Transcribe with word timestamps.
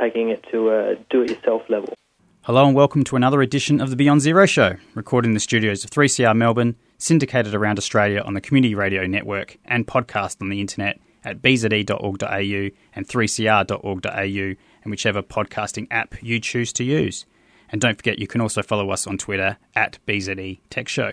Taking 0.00 0.30
it 0.30 0.44
to 0.50 0.70
a 0.70 0.96
do 1.10 1.22
it 1.22 1.30
yourself 1.30 1.62
level. 1.68 1.94
Hello 2.42 2.66
and 2.66 2.74
welcome 2.74 3.04
to 3.04 3.14
another 3.14 3.40
edition 3.40 3.80
of 3.80 3.90
the 3.90 3.96
Beyond 3.96 4.20
Zero 4.20 4.46
Show, 4.46 4.76
recorded 4.94 5.28
in 5.28 5.34
the 5.34 5.40
studios 5.40 5.84
of 5.84 5.90
3CR 5.90 6.36
Melbourne, 6.36 6.74
syndicated 6.98 7.54
around 7.54 7.78
Australia 7.78 8.20
on 8.20 8.34
the 8.34 8.40
Community 8.40 8.74
Radio 8.74 9.06
Network, 9.06 9.58
and 9.64 9.86
podcast 9.86 10.42
on 10.42 10.48
the 10.48 10.60
internet 10.60 10.98
at 11.24 11.40
bze.org.au 11.40 12.70
and 12.96 13.08
3cr.org.au, 13.08 14.54
and 14.82 14.90
whichever 14.90 15.22
podcasting 15.22 15.86
app 15.90 16.20
you 16.20 16.40
choose 16.40 16.72
to 16.72 16.84
use. 16.84 17.26
And 17.70 17.80
don't 17.80 17.96
forget, 17.96 18.18
you 18.18 18.26
can 18.26 18.40
also 18.40 18.62
follow 18.62 18.90
us 18.90 19.06
on 19.06 19.18
Twitter 19.18 19.56
at 19.76 19.98
BZE 20.06 20.58
Tech 20.68 20.88
Show. 20.88 21.12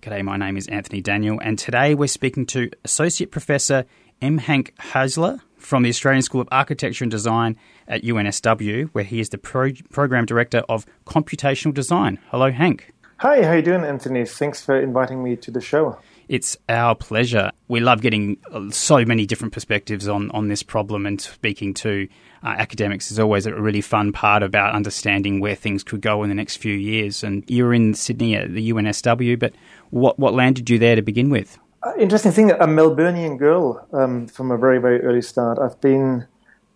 G'day, 0.00 0.24
my 0.24 0.38
name 0.38 0.56
is 0.56 0.66
Anthony 0.68 1.02
Daniel, 1.02 1.38
and 1.42 1.58
today 1.58 1.94
we're 1.94 2.06
speaking 2.06 2.46
to 2.46 2.70
Associate 2.84 3.30
Professor 3.30 3.84
M. 4.22 4.38
Hank 4.38 4.74
Haeusler 4.78 5.40
from 5.58 5.82
the 5.82 5.90
Australian 5.90 6.22
School 6.22 6.40
of 6.40 6.48
Architecture 6.50 7.04
and 7.04 7.10
Design 7.10 7.56
at 7.90 8.02
UNSW, 8.02 8.88
where 8.92 9.04
he 9.04 9.20
is 9.20 9.28
the 9.28 9.38
pro- 9.38 9.72
Program 9.90 10.24
Director 10.24 10.62
of 10.68 10.86
Computational 11.04 11.74
Design. 11.74 12.18
Hello, 12.30 12.50
Hank. 12.50 12.94
Hi, 13.18 13.42
how 13.42 13.52
you 13.52 13.60
doing, 13.60 13.84
Anthony? 13.84 14.24
Thanks 14.24 14.62
for 14.62 14.80
inviting 14.80 15.22
me 15.22 15.36
to 15.36 15.50
the 15.50 15.60
show. 15.60 15.98
It's 16.28 16.56
our 16.70 16.94
pleasure. 16.94 17.50
We 17.68 17.80
love 17.80 18.00
getting 18.00 18.38
uh, 18.50 18.70
so 18.70 19.04
many 19.04 19.26
different 19.26 19.52
perspectives 19.52 20.08
on, 20.08 20.30
on 20.30 20.48
this 20.48 20.62
problem, 20.62 21.04
and 21.04 21.20
speaking 21.20 21.74
to 21.74 22.08
uh, 22.42 22.54
academics 22.56 23.10
is 23.10 23.18
always 23.18 23.44
a 23.44 23.54
really 23.54 23.82
fun 23.82 24.12
part 24.12 24.42
about 24.42 24.74
understanding 24.74 25.40
where 25.40 25.54
things 25.54 25.84
could 25.84 26.00
go 26.00 26.22
in 26.22 26.30
the 26.30 26.34
next 26.34 26.56
few 26.56 26.72
years. 26.72 27.22
And 27.22 27.44
you're 27.46 27.74
in 27.74 27.92
Sydney 27.92 28.36
at 28.36 28.54
the 28.54 28.70
UNSW, 28.70 29.38
but 29.38 29.52
what, 29.90 30.18
what 30.18 30.32
landed 30.32 30.70
you 30.70 30.78
there 30.78 30.96
to 30.96 31.02
begin 31.02 31.28
with? 31.28 31.58
Uh, 31.82 31.92
interesting 31.98 32.32
thing, 32.32 32.52
a 32.52 32.66
Melburnian 32.66 33.38
girl 33.38 33.86
um, 33.92 34.28
from 34.28 34.50
a 34.50 34.56
very, 34.56 34.78
very 34.78 35.02
early 35.02 35.22
start. 35.22 35.58
I've 35.58 35.80
been 35.80 36.26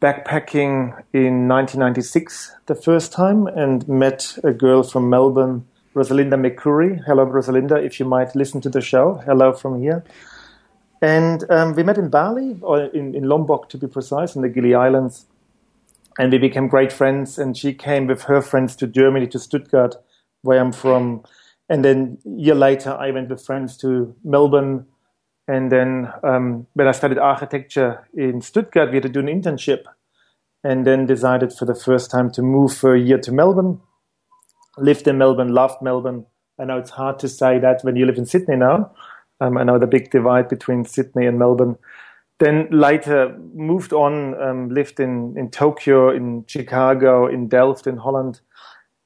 backpacking 0.05 0.93
in 1.15 1.49
1996 1.49 2.55
the 2.67 2.75
first 2.75 3.11
time 3.11 3.47
and 3.47 3.89
met 3.89 4.37
a 4.45 4.53
girl 4.53 4.83
from 4.83 5.09
Melbourne, 5.09 5.65
Rosalinda 5.95 6.37
McCurry. 6.37 7.03
Hello, 7.07 7.25
Rosalinda, 7.25 7.83
if 7.83 7.99
you 7.99 8.05
might 8.05 8.37
listen 8.37 8.61
to 8.61 8.69
the 8.69 8.83
show. 8.83 9.23
Hello 9.25 9.55
from 9.55 9.81
here. 9.81 10.05
And 11.01 11.51
um, 11.51 11.75
we 11.75 11.83
met 11.85 11.97
in 11.97 12.11
Bali, 12.11 12.59
or 12.61 12.83
in, 12.83 13.15
in 13.15 13.31
Lombok 13.31 13.71
to 13.71 13.79
be 13.79 13.87
precise, 13.87 14.37
in 14.37 14.43
the 14.43 14.51
Gili 14.51 14.75
Islands. 14.75 15.25
And 16.19 16.31
we 16.31 16.37
became 16.37 16.69
great 16.69 16.93
friends. 16.93 17.39
And 17.39 17.57
she 17.57 17.73
came 17.73 18.07
with 18.07 18.25
her 18.25 18.43
friends 18.43 18.77
to 18.77 18.87
Germany, 18.87 19.27
to 19.29 19.39
Stuttgart, 19.39 19.95
where 20.43 20.61
I'm 20.61 20.73
from. 20.73 21.25
And 21.71 21.83
then 21.83 22.19
a 22.27 22.43
year 22.43 22.55
later, 22.55 22.93
I 22.93 23.11
went 23.11 23.31
with 23.31 23.43
friends 23.43 23.79
to 23.79 24.15
Melbourne, 24.23 24.85
and 25.47 25.71
then 25.71 26.13
um, 26.23 26.67
when 26.73 26.89
I 26.89 26.93
studied 26.93 27.19
architecture 27.19 28.09
in 28.15 28.41
Stuttgart, 28.41 28.89
we 28.89 28.97
had 28.97 29.03
to 29.03 29.09
do 29.09 29.21
an 29.21 29.27
internship 29.27 29.85
and 30.65 30.87
then 30.87 31.07
decided 31.07 31.53
for 31.53 31.67
the 31.67 31.75
first 31.75 32.11
time 32.11 32.31
to 32.33 32.43
move 32.43 32.75
for 32.75 32.95
a 32.95 33.01
year 33.01 33.19
to 33.19 33.31
Melbourne. 33.31 33.81
Lived 34.79 35.07
in 35.07 35.19
Melbourne, 35.19 35.53
loved 35.53 35.81
Melbourne. 35.83 36.27
I 36.59 36.65
know 36.65 36.79
it's 36.79 36.91
hard 36.91 37.19
to 37.20 37.29
say 37.29 37.59
that 37.59 37.83
when 37.83 37.97
you 37.97 38.07
live 38.07 38.19
in 38.19 38.27
Sydney 38.27 38.57
now. 38.57 38.91
Um, 39.41 39.59
I 39.59 39.65
know 39.65 39.79
the 39.79 39.87
big 39.87 40.11
divide 40.11 40.48
between 40.48 40.85
Sydney 40.85 41.27
and 41.27 41.39
Melbourne. 41.39 41.77
Then 42.41 42.67
later 42.70 43.36
moved 43.55 43.92
on, 43.92 44.41
um, 44.42 44.69
lived 44.70 44.98
in, 44.98 45.35
in 45.36 45.51
Tokyo, 45.51 46.11
in 46.11 46.45
Chicago, 46.48 47.27
in 47.27 47.48
Delft, 47.48 47.86
in 47.86 47.98
Holland. 47.98 48.41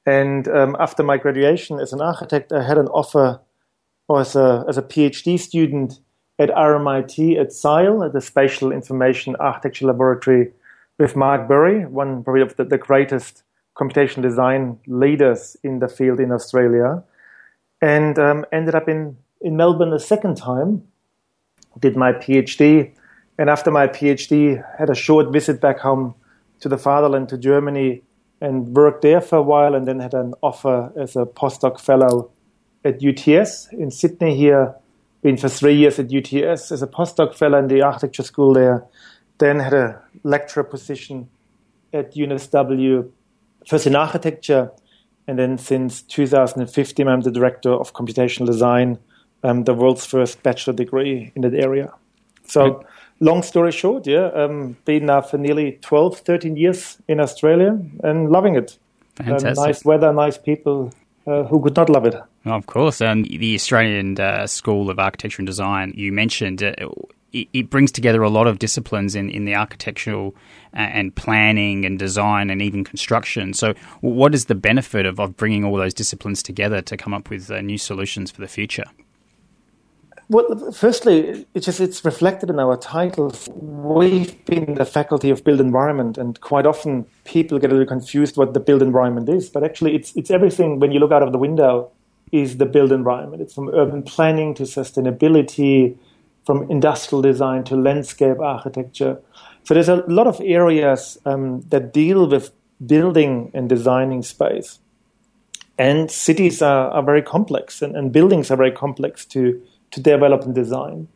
And 0.05 0.47
um, 0.47 0.75
after 0.79 1.03
my 1.03 1.17
graduation 1.17 1.79
as 1.79 1.93
an 1.93 2.01
architect, 2.01 2.51
I 2.51 2.63
had 2.63 2.77
an 2.77 2.87
offer 2.87 3.41
as 4.09 4.35
a, 4.35 4.65
as 4.67 4.77
a 4.77 4.81
PhD 4.81 5.37
student 5.39 5.99
at 6.39 6.49
RMIT 6.49 7.39
at 7.39 7.51
SIAL, 7.51 8.03
at 8.03 8.13
the 8.13 8.21
Spatial 8.21 8.71
Information 8.71 9.35
Architecture 9.35 9.85
Laboratory, 9.85 10.51
with 10.99 11.15
Mark 11.15 11.47
Burry, 11.47 11.85
one 11.85 12.23
probably 12.23 12.41
of 12.41 12.55
the, 12.57 12.65
the 12.65 12.77
greatest 12.77 13.43
computational 13.75 14.21
design 14.21 14.77
leaders 14.85 15.55
in 15.63 15.79
the 15.79 15.87
field 15.87 16.19
in 16.19 16.31
Australia, 16.31 17.01
and 17.81 18.19
um, 18.19 18.45
ended 18.51 18.75
up 18.75 18.89
in, 18.89 19.17
in 19.41 19.55
Melbourne 19.55 19.93
a 19.93 19.99
second 19.99 20.35
time, 20.35 20.83
did 21.79 21.95
my 21.95 22.11
PhD, 22.11 22.91
and 23.37 23.49
after 23.49 23.71
my 23.71 23.87
PhD, 23.87 24.61
had 24.77 24.89
a 24.89 24.95
short 24.95 25.31
visit 25.31 25.61
back 25.61 25.79
home 25.79 26.13
to 26.59 26.67
the 26.67 26.77
fatherland, 26.77 27.29
to 27.29 27.37
Germany, 27.37 28.03
and 28.41 28.75
worked 28.75 29.01
there 29.01 29.21
for 29.21 29.37
a 29.37 29.41
while, 29.41 29.75
and 29.75 29.87
then 29.87 29.99
had 29.99 30.13
an 30.13 30.33
offer 30.41 30.91
as 30.99 31.15
a 31.15 31.25
postdoc 31.25 31.79
fellow 31.79 32.29
at 32.83 33.01
UTS 33.01 33.69
in 33.71 33.91
Sydney 33.91 34.35
here 34.35 34.75
been 35.21 35.37
for 35.37 35.49
three 35.49 35.75
years 35.75 35.99
at 35.99 36.13
UTS 36.13 36.71
as 36.71 36.81
a 36.81 36.87
postdoc 36.87 37.35
fellow 37.35 37.59
in 37.59 37.67
the 37.67 37.81
architecture 37.81 38.23
school 38.23 38.53
there. 38.53 38.85
Then 39.39 39.59
had 39.59 39.73
a 39.73 40.01
lecturer 40.23 40.63
position 40.63 41.29
at 41.91 42.13
UNSW, 42.13 43.09
first 43.67 43.87
in 43.87 43.95
architecture, 43.95 44.71
and 45.27 45.39
then 45.39 45.57
since 45.57 46.01
2015 46.03 47.07
I'm 47.07 47.21
the 47.21 47.31
director 47.31 47.71
of 47.71 47.93
computational 47.93 48.45
design, 48.45 48.99
um, 49.43 49.63
the 49.63 49.73
world's 49.73 50.05
first 50.05 50.43
bachelor 50.43 50.73
degree 50.73 51.31
in 51.35 51.41
that 51.41 51.53
area. 51.53 51.93
So, 52.47 52.83
long 53.19 53.43
story 53.43 53.71
short, 53.71 54.07
yeah, 54.07 54.27
um, 54.33 54.75
been 54.85 55.05
now 55.05 55.21
for 55.21 55.37
nearly 55.37 55.77
12, 55.81 56.19
13 56.19 56.55
years 56.57 56.97
in 57.07 57.19
Australia 57.19 57.79
and 58.03 58.29
loving 58.29 58.55
it. 58.55 58.77
Fantastic. 59.15 59.57
Um, 59.57 59.63
nice 59.65 59.85
weather, 59.85 60.13
nice 60.13 60.37
people. 60.37 60.93
Uh, 61.27 61.43
who 61.43 61.61
could 61.61 61.75
not 61.75 61.89
love 61.89 62.05
it? 62.05 62.15
Of 62.45 62.65
course. 62.65 63.01
And 63.01 63.25
the 63.25 63.53
Australian 63.53 64.19
uh, 64.19 64.47
School 64.47 64.89
of 64.89 64.97
Architecture 64.97 65.41
and 65.41 65.47
Design, 65.47 65.93
you 65.95 66.11
mentioned, 66.11 66.63
uh, 66.63 66.71
it, 67.33 67.69
brings 67.69 67.91
together 67.91 68.23
a 68.23 68.29
lot 68.29 68.47
of 68.47 68.59
disciplines 68.59 69.15
in, 69.15 69.29
in 69.29 69.45
the 69.45 69.55
architectural 69.55 70.35
uh, 70.73 70.79
and 70.79 71.15
planning 71.15 71.85
and 71.85 71.99
design 71.99 72.49
and 72.49 72.61
even 72.61 72.83
construction. 72.83 73.53
So, 73.53 73.73
what 74.01 74.33
is 74.33 74.45
the 74.45 74.55
benefit 74.55 75.05
of, 75.05 75.19
of 75.19 75.37
bringing 75.37 75.63
all 75.63 75.77
those 75.77 75.93
disciplines 75.93 76.43
together 76.43 76.81
to 76.81 76.97
come 76.97 77.13
up 77.13 77.29
with 77.29 77.49
uh, 77.49 77.61
new 77.61 77.77
solutions 77.77 78.31
for 78.31 78.41
the 78.41 78.47
future? 78.47 78.85
Well, 80.31 80.71
firstly, 80.71 81.45
it's 81.55 81.65
just 81.65 81.79
it's 81.79 82.05
reflected 82.05 82.51
in 82.51 82.59
our 82.59 82.77
titles. 82.77 83.49
We've 83.55 84.45
been 84.45 84.75
the 84.75 84.85
faculty 84.85 85.31
of 85.31 85.43
built 85.43 85.59
environment, 85.59 86.19
and 86.19 86.39
quite 86.39 86.67
often 86.67 87.07
people 87.23 87.57
get 87.57 87.71
a 87.71 87.73
little 87.73 87.87
confused 87.87 88.37
what 88.37 88.53
the 88.53 88.59
built 88.59 88.83
environment 88.83 89.27
is. 89.27 89.49
But 89.49 89.63
actually, 89.63 89.95
it's 89.95 90.15
it's 90.15 90.29
everything. 90.29 90.79
When 90.79 90.91
you 90.91 90.99
look 90.99 91.11
out 91.11 91.23
of 91.23 91.31
the 91.31 91.39
window, 91.39 91.91
is 92.31 92.57
the 92.57 92.65
built 92.65 92.91
environment. 92.91 93.41
It's 93.41 93.53
from 93.53 93.69
urban 93.69 94.03
planning 94.03 94.53
to 94.55 94.63
sustainability, 94.63 95.97
from 96.49 96.65
industrial 96.71 97.21
design 97.21 97.63
to 97.63 97.75
landscape 97.75 98.39
architecture. 98.39 99.21
So 99.65 99.75
there's 99.75 99.87
a 99.87 99.97
lot 100.07 100.25
of 100.25 100.41
areas 100.43 101.15
um, 101.23 101.61
that 101.69 101.93
deal 101.93 102.27
with 102.27 102.49
building 102.83 103.51
and 103.53 103.69
designing 103.69 104.23
space. 104.23 104.79
And 105.77 106.09
cities 106.09 106.63
are, 106.63 106.89
are 106.89 107.03
very 107.03 107.21
complex, 107.21 107.83
and, 107.83 107.95
and 107.95 108.11
buildings 108.11 108.49
are 108.49 108.57
very 108.57 108.71
complex 108.71 109.25
to 109.25 109.61
to 109.91 110.01
develop 110.01 110.41
and 110.41 110.55
design. 110.55 111.07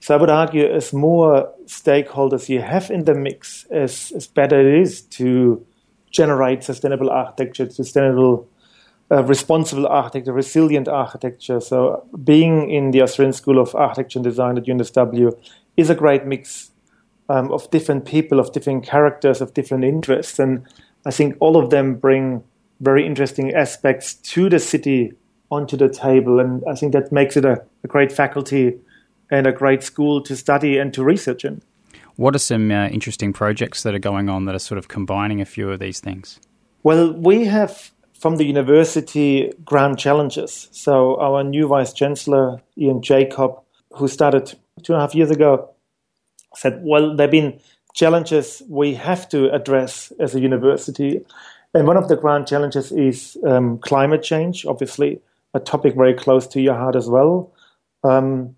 So 0.00 0.14
I 0.14 0.16
would 0.16 0.30
argue 0.30 0.64
as 0.64 0.94
more 0.94 1.52
stakeholders 1.66 2.48
you 2.48 2.62
have 2.62 2.90
in 2.90 3.04
the 3.04 3.14
mix, 3.14 3.66
as, 3.70 4.12
as 4.16 4.26
better 4.26 4.58
it 4.60 4.80
is 4.80 5.02
to 5.18 5.62
generate 6.10 6.64
sustainable 6.64 7.10
architecture, 7.10 7.68
sustainable, 7.68 8.48
uh, 9.10 9.24
responsible 9.24 9.86
architecture, 9.86 10.32
resilient 10.32 10.88
architecture. 10.88 11.60
So 11.60 12.06
being 12.22 12.70
in 12.70 12.92
the 12.92 13.02
Australian 13.02 13.32
School 13.32 13.58
of 13.58 13.74
Architecture 13.74 14.18
and 14.18 14.24
Design 14.24 14.56
at 14.56 14.64
UNSW 14.64 15.36
is 15.76 15.90
a 15.90 15.94
great 15.94 16.26
mix 16.26 16.70
um, 17.28 17.50
of 17.52 17.70
different 17.70 18.04
people, 18.04 18.38
of 18.38 18.52
different 18.52 18.84
characters, 18.84 19.40
of 19.40 19.54
different 19.54 19.84
interests. 19.84 20.38
And 20.38 20.64
I 21.04 21.10
think 21.10 21.36
all 21.40 21.56
of 21.56 21.70
them 21.70 21.94
bring 21.94 22.44
very 22.80 23.04
interesting 23.06 23.52
aspects 23.52 24.14
to 24.14 24.48
the 24.48 24.58
city 24.58 25.12
onto 25.50 25.76
the 25.76 25.88
table. 25.88 26.38
And 26.38 26.62
I 26.68 26.74
think 26.74 26.92
that 26.92 27.10
makes 27.10 27.36
it 27.36 27.44
a, 27.44 27.62
a 27.84 27.88
great 27.88 28.12
faculty 28.12 28.78
and 29.30 29.46
a 29.46 29.52
great 29.52 29.82
school 29.82 30.20
to 30.22 30.36
study 30.36 30.78
and 30.78 30.92
to 30.94 31.04
research 31.04 31.44
in. 31.44 31.62
What 32.16 32.34
are 32.34 32.40
some 32.40 32.70
uh, 32.70 32.88
interesting 32.88 33.32
projects 33.32 33.82
that 33.82 33.94
are 33.94 33.98
going 33.98 34.28
on 34.28 34.44
that 34.44 34.54
are 34.54 34.60
sort 34.60 34.78
of 34.78 34.88
combining 34.88 35.40
a 35.40 35.44
few 35.44 35.70
of 35.70 35.80
these 35.80 36.00
things? 36.00 36.38
Well, 36.82 37.12
we 37.12 37.44
have 37.46 37.92
from 38.20 38.36
the 38.36 38.44
university 38.44 39.50
grand 39.64 39.98
challenges. 39.98 40.68
So 40.72 41.18
our 41.20 41.42
new 41.42 41.66
vice 41.66 41.92
chancellor, 41.92 42.60
Ian 42.76 43.00
Jacob, 43.00 43.58
who 43.94 44.08
started 44.08 44.54
two 44.82 44.92
and 44.92 45.00
a 45.00 45.00
half 45.00 45.14
years 45.14 45.30
ago, 45.30 45.70
said, 46.54 46.80
well, 46.82 47.16
there 47.16 47.24
have 47.24 47.30
been 47.30 47.58
challenges 47.94 48.62
we 48.68 48.94
have 48.94 49.28
to 49.30 49.50
address 49.52 50.12
as 50.20 50.34
a 50.34 50.40
university. 50.40 51.24
And 51.72 51.86
one 51.86 51.96
of 51.96 52.08
the 52.08 52.16
grand 52.16 52.46
challenges 52.46 52.92
is 52.92 53.38
um, 53.46 53.78
climate 53.78 54.22
change, 54.22 54.66
obviously, 54.66 55.20
a 55.54 55.60
topic 55.60 55.94
very 55.94 56.14
close 56.14 56.46
to 56.48 56.60
your 56.60 56.74
heart 56.74 56.96
as 56.96 57.08
well. 57.08 57.52
Um, 58.04 58.54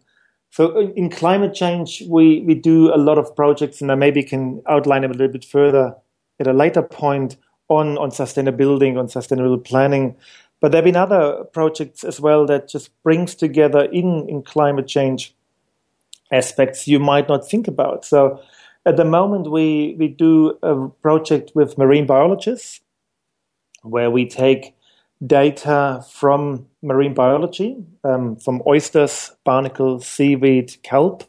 so 0.50 0.92
in 0.96 1.08
climate 1.08 1.54
change, 1.54 2.02
we, 2.08 2.40
we 2.40 2.54
do 2.54 2.92
a 2.92 2.98
lot 2.98 3.16
of 3.16 3.34
projects, 3.36 3.80
and 3.80 3.92
I 3.92 3.94
maybe 3.94 4.22
can 4.22 4.62
outline 4.68 5.02
them 5.02 5.12
a 5.12 5.14
little 5.14 5.32
bit 5.32 5.44
further 5.44 5.94
at 6.40 6.46
a 6.46 6.52
later 6.52 6.82
point 6.82 7.36
on, 7.76 7.98
on 7.98 8.10
sustainable 8.10 8.56
building, 8.56 8.98
on 8.98 9.08
sustainable 9.08 9.58
planning. 9.58 10.16
But 10.60 10.72
there 10.72 10.78
have 10.78 10.84
been 10.84 10.96
other 10.96 11.44
projects 11.52 12.04
as 12.04 12.20
well 12.20 12.46
that 12.46 12.68
just 12.68 12.90
brings 13.02 13.34
together 13.34 13.84
in, 13.84 14.28
in 14.28 14.42
climate 14.42 14.86
change 14.86 15.34
aspects 16.30 16.86
you 16.88 16.98
might 16.98 17.28
not 17.28 17.48
think 17.48 17.68
about. 17.68 18.04
So 18.04 18.40
at 18.86 18.96
the 18.96 19.04
moment, 19.04 19.50
we, 19.50 19.96
we 19.98 20.08
do 20.08 20.58
a 20.62 20.88
project 20.88 21.52
with 21.54 21.78
marine 21.78 22.06
biologists 22.06 22.80
where 23.82 24.10
we 24.10 24.26
take 24.26 24.74
data 25.24 26.04
from 26.10 26.66
marine 26.82 27.14
biology, 27.14 27.76
um, 28.04 28.36
from 28.36 28.62
oysters, 28.66 29.32
barnacles, 29.44 30.06
seaweed, 30.06 30.76
kelp, 30.82 31.24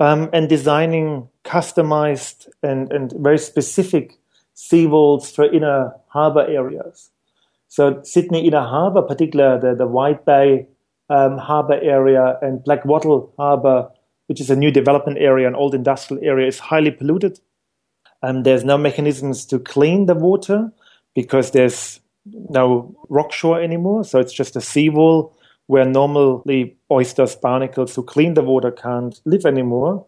um, 0.00 0.28
and 0.32 0.48
designing 0.48 1.28
customized 1.44 2.48
and, 2.62 2.92
and 2.92 3.12
very 3.18 3.38
specific 3.38 4.18
seawalls 4.54 5.34
for 5.34 5.44
inner 5.44 5.92
harbor 6.08 6.46
areas. 6.46 7.10
So 7.68 8.00
Sydney 8.04 8.46
Inner 8.46 8.60
Harbor, 8.60 9.02
particular 9.02 9.58
the, 9.58 9.74
the 9.74 9.86
White 9.86 10.24
Bay 10.24 10.68
um, 11.10 11.38
harbor 11.38 11.78
area 11.82 12.38
and 12.40 12.60
Blackwattle 12.60 13.32
Harbor, 13.36 13.90
which 14.26 14.40
is 14.40 14.48
a 14.48 14.56
new 14.56 14.70
development 14.70 15.18
area, 15.18 15.48
an 15.48 15.54
old 15.54 15.74
industrial 15.74 16.22
area, 16.24 16.46
is 16.46 16.58
highly 16.58 16.90
polluted. 16.90 17.40
And 18.22 18.46
there's 18.46 18.64
no 18.64 18.78
mechanisms 18.78 19.44
to 19.46 19.58
clean 19.58 20.06
the 20.06 20.14
water 20.14 20.72
because 21.14 21.50
there's 21.50 22.00
no 22.26 22.94
rock 23.08 23.32
shore 23.32 23.60
anymore. 23.60 24.04
So 24.04 24.18
it's 24.18 24.32
just 24.32 24.56
a 24.56 24.60
seawall 24.60 25.36
where 25.66 25.84
normally 25.84 26.76
oysters, 26.90 27.34
barnacles 27.34 27.94
who 27.94 28.02
clean 28.02 28.34
the 28.34 28.42
water 28.42 28.70
can't 28.70 29.20
live 29.24 29.44
anymore. 29.46 30.06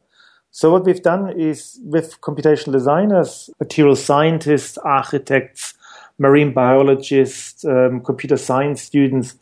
So 0.50 0.72
what 0.72 0.84
we've 0.84 1.02
done 1.02 1.38
is 1.38 1.78
with 1.82 2.20
computational 2.20 2.72
designers, 2.72 3.50
material 3.60 3.96
scientists, 3.96 4.78
architects, 4.78 5.74
marine 6.18 6.52
biologists, 6.52 7.64
um, 7.64 8.00
computer 8.00 8.36
science 8.36 8.80
students, 8.80 9.34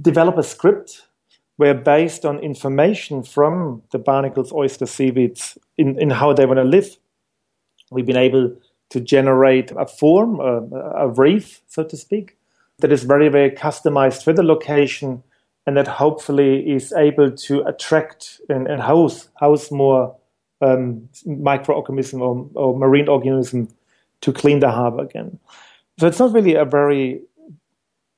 develop 0.00 0.36
a 0.36 0.42
script 0.42 1.06
where 1.56 1.74
based 1.74 2.24
on 2.24 2.38
information 2.38 3.22
from 3.22 3.82
the 3.92 3.98
barnacles, 3.98 4.52
oyster 4.52 4.86
seaweeds 4.86 5.56
in, 5.76 6.00
in 6.00 6.10
how 6.10 6.32
they 6.32 6.46
want 6.46 6.58
to 6.58 6.64
live, 6.64 6.96
we've 7.90 8.06
been 8.06 8.16
able 8.16 8.54
to 8.90 9.00
generate 9.00 9.70
a 9.72 9.86
form, 9.86 10.40
a, 10.40 10.60
a 10.96 11.08
reef, 11.08 11.62
so 11.66 11.84
to 11.84 11.96
speak, 11.96 12.36
that 12.80 12.92
is 12.92 13.04
very, 13.04 13.28
very 13.28 13.50
customized 13.50 14.22
for 14.22 14.32
the 14.32 14.42
location 14.42 15.22
and 15.66 15.76
that 15.76 15.86
hopefully 15.86 16.70
is 16.70 16.92
able 16.92 17.30
to 17.30 17.62
attract 17.62 18.40
and, 18.48 18.66
and 18.66 18.82
house, 18.82 19.28
house 19.38 19.70
more 19.70 20.16
um, 20.62 21.08
microorganism 21.26 22.20
or, 22.20 22.48
or 22.54 22.78
marine 22.78 23.08
organism 23.08 23.68
to 24.20 24.32
clean 24.32 24.60
the 24.60 24.70
harbor 24.70 25.02
again. 25.02 25.38
So 25.98 26.06
it's 26.06 26.18
not 26.18 26.32
really 26.32 26.54
a 26.54 26.64
very 26.64 27.20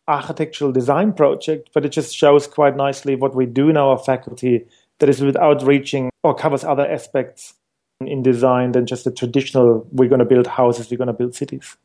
architectural 0.07 0.71
design 0.71 1.13
project, 1.13 1.71
but 1.73 1.85
it 1.85 1.89
just 1.89 2.15
shows 2.15 2.47
quite 2.47 2.77
nicely 2.77 3.17
what 3.17 3.35
we 3.35 3.47
do 3.47 3.69
in 3.71 3.77
our 3.77 3.99
faculty 3.99 4.65
that 4.99 5.09
is 5.09 5.21
without 5.21 5.63
reaching 5.63 6.11
or 6.23 6.35
covers 6.35 6.63
other 6.63 6.87
aspects 6.87 7.55
in 8.01 8.23
design 8.23 8.73
than 8.73 8.87
just 8.87 9.05
the 9.05 9.11
traditional 9.11 9.87
we're 9.93 10.09
going 10.09 10.19
to 10.19 10.25
build 10.25 10.47
houses, 10.47 10.91
we're 10.91 10.97
going 10.97 11.07
to 11.07 11.13
build 11.13 11.35
cities. 11.35 11.77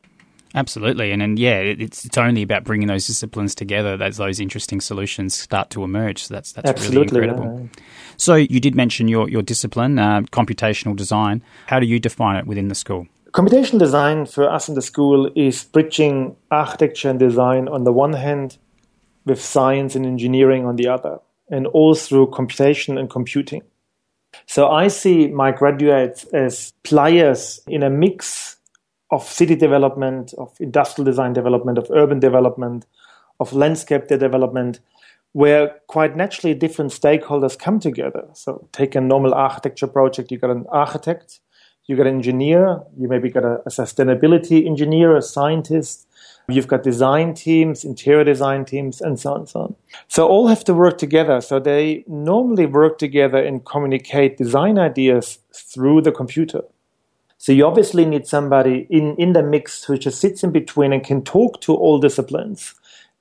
Absolutely, 0.54 1.12
and 1.12 1.22
and 1.22 1.38
yeah, 1.38 1.58
it's 1.58 2.04
it's 2.04 2.18
only 2.18 2.42
about 2.42 2.64
bringing 2.64 2.88
those 2.88 3.06
disciplines 3.06 3.54
together 3.54 3.96
that 3.96 4.14
those 4.14 4.40
interesting 4.40 4.80
solutions 4.80 5.34
start 5.34 5.70
to 5.70 5.84
emerge. 5.84 6.24
So 6.24 6.34
that's 6.34 6.52
that's 6.52 6.68
Absolutely, 6.68 7.20
really 7.20 7.32
incredible. 7.32 7.70
Yeah. 7.76 7.82
So 8.16 8.34
you 8.34 8.58
did 8.58 8.74
mention 8.74 9.06
your 9.06 9.28
your 9.28 9.42
discipline, 9.42 9.98
uh, 9.98 10.22
computational 10.32 10.96
design. 10.96 11.42
How 11.66 11.78
do 11.78 11.86
you 11.86 12.00
define 12.00 12.36
it 12.36 12.46
within 12.46 12.66
the 12.66 12.74
school? 12.74 13.06
Computational 13.32 13.78
design 13.78 14.26
for 14.26 14.50
us 14.50 14.68
in 14.68 14.74
the 14.74 14.82
school 14.82 15.30
is 15.36 15.62
bridging 15.62 16.34
architecture 16.50 17.10
and 17.10 17.18
design 17.20 17.68
on 17.68 17.84
the 17.84 17.92
one 17.92 18.14
hand 18.14 18.58
with 19.24 19.40
science 19.40 19.94
and 19.94 20.04
engineering 20.04 20.66
on 20.66 20.74
the 20.74 20.88
other, 20.88 21.20
and 21.48 21.68
all 21.68 21.94
through 21.94 22.26
computation 22.32 22.98
and 22.98 23.08
computing. 23.08 23.62
So 24.46 24.68
I 24.68 24.88
see 24.88 25.28
my 25.28 25.52
graduates 25.52 26.24
as 26.32 26.72
players 26.82 27.60
in 27.68 27.84
a 27.84 27.90
mix 27.90 28.56
of 29.10 29.24
city 29.24 29.56
development, 29.56 30.32
of 30.38 30.54
industrial 30.60 31.04
design 31.04 31.32
development, 31.32 31.78
of 31.78 31.90
urban 31.90 32.20
development, 32.20 32.86
of 33.40 33.52
landscape 33.52 34.06
development, 34.06 34.80
where 35.32 35.76
quite 35.86 36.16
naturally 36.16 36.54
different 36.54 36.92
stakeholders 36.92 37.58
come 37.58 37.80
together. 37.80 38.24
So 38.34 38.68
take 38.72 38.94
a 38.94 39.00
normal 39.00 39.34
architecture 39.34 39.86
project, 39.86 40.30
you 40.30 40.38
got 40.38 40.50
an 40.50 40.66
architect, 40.70 41.40
you 41.86 41.96
got 41.96 42.06
an 42.06 42.14
engineer, 42.14 42.82
you 42.96 43.08
maybe 43.08 43.30
got 43.30 43.44
a, 43.44 43.60
a 43.66 43.70
sustainability 43.70 44.66
engineer, 44.66 45.16
a 45.16 45.22
scientist, 45.22 46.06
You've 46.50 46.66
got 46.66 46.82
design 46.82 47.34
teams, 47.34 47.84
interior 47.84 48.24
design 48.24 48.64
teams, 48.64 49.00
and 49.00 49.18
so 49.18 49.32
on 49.32 49.40
and 49.40 49.48
so 49.48 49.60
on. 49.60 49.76
So 50.08 50.26
all 50.26 50.48
have 50.48 50.64
to 50.64 50.74
work 50.74 50.98
together. 50.98 51.40
So 51.40 51.58
they 51.60 52.04
normally 52.06 52.66
work 52.66 52.98
together 52.98 53.38
and 53.38 53.64
communicate 53.64 54.36
design 54.36 54.78
ideas 54.78 55.38
through 55.54 56.02
the 56.02 56.12
computer. 56.12 56.62
So 57.40 57.52
you 57.52 57.66
obviously 57.66 58.04
need 58.04 58.26
somebody 58.26 58.86
in, 58.90 59.16
in 59.16 59.32
the 59.32 59.42
mix 59.42 59.82
who 59.82 59.96
just 59.96 60.20
sits 60.20 60.44
in 60.44 60.52
between 60.52 60.92
and 60.92 61.02
can 61.02 61.24
talk 61.24 61.62
to 61.62 61.74
all 61.74 61.98
disciplines 61.98 62.74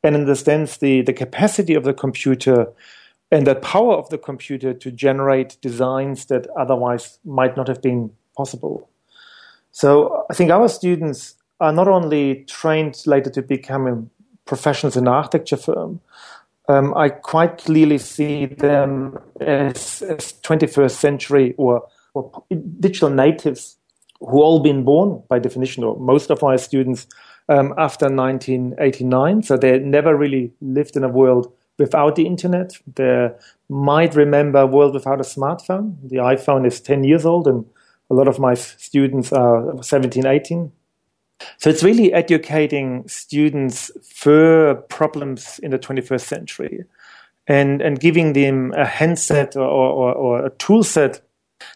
and 0.03 0.13
understands 0.13 0.79
the, 0.79 1.03
the 1.03 1.13
capacity 1.13 1.73
of 1.73 1.85
the 1.85 1.93
computer 1.93 2.67
and 3.31 3.47
the 3.47 3.55
power 3.55 3.95
of 3.95 4.09
the 4.09 4.17
computer 4.17 4.73
to 4.73 4.91
generate 4.91 5.55
designs 5.61 6.25
that 6.25 6.47
otherwise 6.59 7.17
might 7.23 7.55
not 7.55 7.69
have 7.69 7.81
been 7.81 8.11
possible. 8.35 8.89
So 9.71 10.25
I 10.29 10.33
think 10.33 10.51
our 10.51 10.67
students 10.67 11.35
are 11.61 11.71
not 11.71 11.87
only 11.87 12.43
trained 12.43 13.01
later 13.05 13.29
to 13.29 13.41
become 13.41 14.09
professionals 14.43 14.97
in 14.97 15.05
an 15.05 15.13
architecture 15.13 15.55
firm, 15.55 16.01
um, 16.67 16.93
I 16.93 17.07
quite 17.07 17.59
clearly 17.59 17.99
see 17.99 18.47
them 18.47 19.17
as, 19.39 20.01
as 20.01 20.33
21st 20.43 20.91
century 20.91 21.55
or, 21.57 21.87
or, 22.13 22.43
digital 22.81 23.09
natives 23.09 23.77
who 24.19 24.41
all 24.41 24.59
been 24.59 24.83
born 24.83 25.23
by 25.29 25.39
definition, 25.39 25.83
or 25.83 25.97
most 25.99 26.29
of 26.29 26.41
my 26.41 26.55
students 26.55 27.07
um, 27.47 27.73
after 27.77 28.05
1989. 28.05 29.43
So 29.43 29.57
they 29.57 29.79
never 29.79 30.15
really 30.15 30.51
lived 30.61 30.95
in 30.95 31.03
a 31.03 31.09
world 31.09 31.51
without 31.77 32.15
the 32.15 32.25
internet. 32.25 32.73
They 32.95 33.29
might 33.69 34.15
remember 34.15 34.59
a 34.59 34.67
world 34.67 34.93
without 34.93 35.19
a 35.19 35.23
smartphone. 35.23 35.95
The 36.03 36.17
iPhone 36.17 36.67
is 36.67 36.81
10 36.81 37.03
years 37.03 37.25
old, 37.25 37.47
and 37.47 37.65
a 38.09 38.13
lot 38.13 38.27
of 38.27 38.39
my 38.39 38.53
students 38.53 39.31
are 39.31 39.81
17, 39.81 40.25
18. 40.25 40.71
So 41.57 41.69
it's 41.69 41.83
really 41.83 42.11
educating 42.13 43.07
students 43.07 43.91
for 44.03 44.75
problems 44.89 45.59
in 45.59 45.71
the 45.71 45.79
21st 45.79 46.21
century 46.21 46.83
and, 47.47 47.81
and 47.81 47.99
giving 47.99 48.33
them 48.33 48.73
a 48.75 48.85
handset 48.85 49.55
or, 49.55 49.65
or, 49.65 50.13
or 50.13 50.45
a 50.45 50.49
tool 50.51 50.83
set 50.83 51.21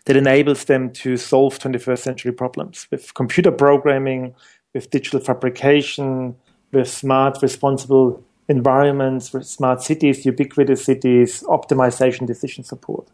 that 0.06 0.16
enables 0.16 0.66
them 0.66 0.92
to 0.92 1.18
solve 1.18 1.60
21st 1.60 2.00
century 2.00 2.32
problems 2.32 2.88
with 2.92 3.14
computer 3.14 3.52
programming, 3.52 4.36
with 4.74 4.90
digital 4.90 5.20
fabrication, 5.20 6.36
with 6.72 6.90
smart, 6.90 7.42
responsible 7.42 8.24
environments, 8.48 9.32
with 9.34 9.46
smart 9.46 9.82
cities, 9.82 10.26
ubiquitous 10.26 10.84
cities, 10.84 11.44
optimization, 11.44 12.28
decision 12.28 12.64
support, 12.64 13.08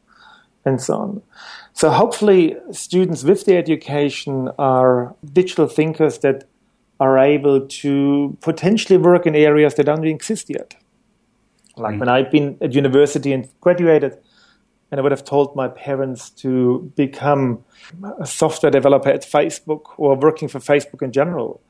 and 0.65 0.81
so 0.81 0.95
on. 0.95 1.21
So 1.73 1.89
hopefully, 1.89 2.55
students 2.71 3.23
with 3.23 3.45
the 3.45 3.57
education 3.57 4.49
are 4.57 5.15
digital 5.33 5.67
thinkers 5.67 6.19
that 6.19 6.45
are 6.99 7.17
able 7.17 7.65
to 7.65 8.37
potentially 8.41 8.97
work 8.97 9.25
in 9.25 9.35
areas 9.35 9.75
that 9.75 9.85
don't 9.85 10.05
exist 10.05 10.49
yet. 10.49 10.75
Like 11.77 11.95
mm. 11.95 11.99
when 11.99 12.09
I've 12.09 12.29
been 12.29 12.57
at 12.61 12.73
university 12.73 13.31
and 13.31 13.47
graduated, 13.61 14.17
and 14.91 14.99
I 14.99 15.03
would 15.03 15.11
have 15.11 15.23
told 15.23 15.55
my 15.55 15.67
parents 15.67 16.29
to 16.31 16.91
become 16.95 17.63
a 18.19 18.25
software 18.25 18.71
developer 18.71 19.09
at 19.09 19.21
Facebook 19.21 19.93
or 19.97 20.15
working 20.15 20.47
for 20.47 20.59
Facebook 20.59 21.01
in 21.01 21.11
general. 21.11 21.61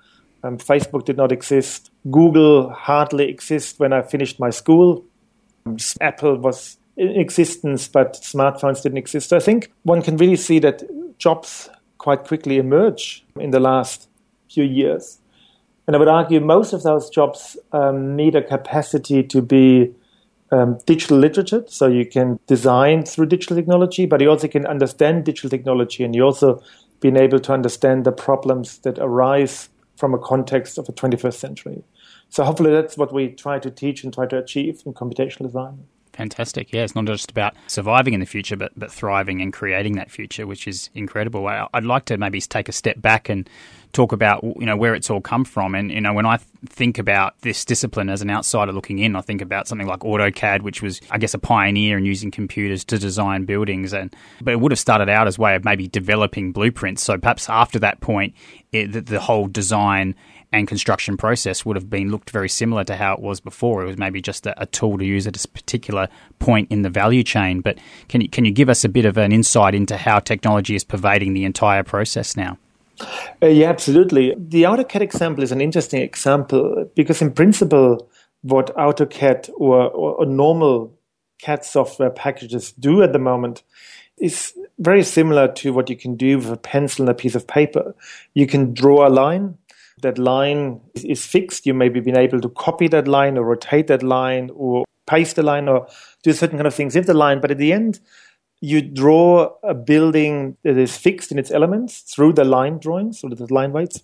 Um, 0.43 0.57
Facebook 0.57 1.05
did 1.05 1.17
not 1.17 1.31
exist. 1.31 1.91
Google 2.09 2.69
hardly 2.69 3.29
exists 3.29 3.77
when 3.77 3.91
I 3.91 4.01
finished 4.01 4.39
my 4.39 4.49
school. 4.49 5.03
Apple 5.99 6.37
was 6.37 6.77
in 6.95 7.09
existence, 7.09 7.87
but 7.87 8.13
smartphones 8.13 8.81
didn't 8.81 8.97
exist. 8.97 9.33
I 9.33 9.39
think 9.39 9.71
one 9.83 10.01
can 10.01 10.15
really 10.17 10.37
see 10.37 10.59
that 10.59 10.83
jobs 11.17 11.69
quite 11.97 12.23
quickly 12.23 12.57
emerge 12.57 13.25
in 13.37 13.51
the 13.51 13.59
last 13.59 14.07
few 14.49 14.63
years. 14.63 15.19
And 15.87 15.95
I 15.95 15.99
would 15.99 16.07
argue 16.07 16.39
most 16.39 16.71
of 16.71 16.83
those 16.83 17.09
jobs 17.09 17.57
um, 17.71 18.15
need 18.15 18.35
a 18.35 18.41
capacity 18.41 19.23
to 19.23 19.41
be 19.41 19.93
um, 20.51 20.77
digital 20.85 21.17
literate, 21.17 21.69
so 21.71 21.87
you 21.87 22.05
can 22.05 22.39
design 22.47 23.03
through 23.03 23.27
digital 23.27 23.55
technology, 23.55 24.05
but 24.05 24.21
you 24.21 24.29
also 24.29 24.47
can 24.47 24.65
understand 24.65 25.25
digital 25.25 25.49
technology, 25.49 26.03
and 26.03 26.15
you 26.15 26.23
also 26.23 26.61
being 26.99 27.17
able 27.17 27.39
to 27.39 27.53
understand 27.53 28.05
the 28.05 28.11
problems 28.11 28.79
that 28.79 28.99
arise 28.99 29.69
from 29.95 30.13
a 30.13 30.19
context 30.19 30.77
of 30.77 30.85
the 30.85 30.93
21st 30.93 31.33
century. 31.33 31.83
So 32.29 32.43
hopefully 32.43 32.71
that's 32.71 32.97
what 32.97 33.13
we 33.13 33.29
try 33.29 33.59
to 33.59 33.69
teach 33.69 34.03
and 34.03 34.13
try 34.13 34.25
to 34.27 34.37
achieve 34.37 34.81
in 34.85 34.93
computational 34.93 35.47
design. 35.47 35.85
Fantastic. 36.19 36.73
Yeah, 36.73 36.83
it's 36.83 36.95
not 36.95 37.05
just 37.05 37.31
about 37.31 37.55
surviving 37.67 38.13
in 38.13 38.19
the 38.19 38.25
future, 38.25 38.57
but, 38.57 38.73
but 38.75 38.91
thriving 38.91 39.41
and 39.41 39.53
creating 39.53 39.93
that 39.95 40.11
future, 40.11 40.45
which 40.45 40.67
is 40.67 40.89
incredible. 40.93 41.47
I'd 41.47 41.85
like 41.85 42.03
to 42.05 42.17
maybe 42.17 42.41
take 42.41 42.67
a 42.67 42.73
step 42.73 43.01
back 43.01 43.29
and 43.29 43.49
talk 43.93 44.11
about 44.11 44.43
you 44.43 44.65
know 44.65 44.75
where 44.75 44.93
it's 44.93 45.09
all 45.09 45.21
come 45.21 45.45
from. 45.45 45.75
And 45.75 45.89
you 45.89 46.01
know 46.01 46.11
when 46.11 46.25
I 46.25 46.39
think 46.65 46.97
about 46.97 47.39
this 47.39 47.63
discipline 47.63 48.09
as 48.09 48.21
an 48.21 48.29
outsider 48.29 48.73
looking 48.73 48.99
in, 48.99 49.15
I 49.15 49.21
think 49.21 49.41
about 49.41 49.69
something 49.69 49.87
like 49.87 50.01
AutoCAD, 50.01 50.61
which 50.61 50.81
was 50.81 50.99
I 51.09 51.19
guess 51.19 51.33
a 51.33 51.39
pioneer 51.39 51.97
in 51.97 52.03
using 52.03 52.31
computers 52.31 52.83
to 52.85 52.99
design 52.99 53.45
buildings. 53.45 53.93
And 53.93 54.13
but 54.41 54.51
it 54.51 54.59
would 54.59 54.73
have 54.73 54.79
started 54.79 55.07
out 55.07 55.25
as 55.25 55.37
a 55.37 55.41
way 55.41 55.55
of 55.55 55.63
maybe 55.63 55.87
developing 55.87 56.51
blueprints. 56.51 57.01
So 57.01 57.17
perhaps 57.17 57.49
after 57.49 57.79
that 57.79 58.01
point, 58.01 58.33
it, 58.73 58.91
the, 58.91 58.99
the 58.99 59.19
whole 59.21 59.47
design 59.47 60.15
and 60.51 60.67
construction 60.67 61.17
process 61.17 61.65
would 61.65 61.75
have 61.75 61.89
been 61.89 62.09
looked 62.09 62.31
very 62.31 62.49
similar 62.49 62.83
to 62.85 62.95
how 62.95 63.13
it 63.13 63.19
was 63.19 63.39
before. 63.39 63.83
It 63.83 63.87
was 63.87 63.97
maybe 63.97 64.21
just 64.21 64.47
a, 64.47 64.61
a, 64.61 64.65
tool 64.65 64.97
to 64.97 65.05
use 65.05 65.27
at 65.27 65.43
a 65.43 65.47
particular 65.47 66.09
point 66.39 66.71
in 66.71 66.81
the 66.81 66.89
value 66.89 67.23
chain. 67.23 67.61
But 67.61 67.77
can 68.07 68.21
you, 68.21 68.29
can 68.29 68.45
you 68.45 68.51
give 68.51 68.69
us 68.69 68.83
a 68.83 68.89
bit 68.89 69.05
of 69.05 69.17
an 69.17 69.31
insight 69.31 69.75
into 69.75 69.97
how 69.97 70.19
technology 70.19 70.75
is 70.75 70.83
pervading 70.83 71.33
the 71.33 71.45
entire 71.45 71.83
process 71.83 72.35
now? 72.35 72.57
Uh, 73.41 73.47
yeah, 73.47 73.69
absolutely. 73.69 74.35
The 74.37 74.63
AutoCAD 74.63 75.01
example 75.01 75.43
is 75.43 75.51
an 75.51 75.61
interesting 75.61 76.01
example 76.01 76.89
because, 76.95 77.21
in 77.21 77.31
principle, 77.31 78.09
what 78.41 78.75
AutoCAD 78.75 79.49
or, 79.55 79.83
or, 79.89 80.15
or 80.15 80.25
normal 80.25 80.93
CAD 81.41 81.63
software 81.63 82.09
packages 82.09 82.71
do 82.73 83.01
at 83.01 83.13
the 83.13 83.19
moment 83.19 83.63
is 84.17 84.53
very 84.79 85.03
similar 85.03 85.47
to 85.47 85.73
what 85.73 85.89
you 85.89 85.95
can 85.95 86.15
do 86.15 86.37
with 86.37 86.49
a 86.49 86.57
pencil 86.57 87.03
and 87.03 87.09
a 87.09 87.13
piece 87.13 87.35
of 87.35 87.47
paper. 87.47 87.95
You 88.33 88.47
can 88.47 88.73
draw 88.73 89.07
a 89.07 89.09
line. 89.09 89.57
That 90.01 90.17
line 90.17 90.81
is, 90.93 91.25
fixed. 91.25 91.65
You 91.65 91.73
maybe 91.73 91.99
been 91.99 92.17
able 92.17 92.41
to 92.41 92.49
copy 92.49 92.87
that 92.89 93.07
line 93.07 93.37
or 93.37 93.43
rotate 93.43 93.87
that 93.87 94.03
line 94.03 94.51
or 94.53 94.85
paste 95.07 95.35
the 95.35 95.43
line 95.43 95.67
or 95.67 95.87
do 96.23 96.33
certain 96.33 96.57
kind 96.57 96.67
of 96.67 96.75
things 96.75 96.95
with 96.95 97.07
the 97.07 97.13
line. 97.13 97.41
But 97.41 97.51
at 97.51 97.57
the 97.57 97.73
end, 97.73 97.99
you 98.61 98.81
draw 98.81 99.51
a 99.63 99.73
building 99.73 100.57
that 100.63 100.77
is 100.77 100.97
fixed 100.97 101.31
in 101.31 101.39
its 101.39 101.51
elements 101.51 102.01
through 102.01 102.33
the 102.33 102.43
line 102.43 102.77
drawings, 102.77 103.23
or 103.23 103.29
the 103.29 103.51
line 103.53 103.71
weights. 103.71 104.03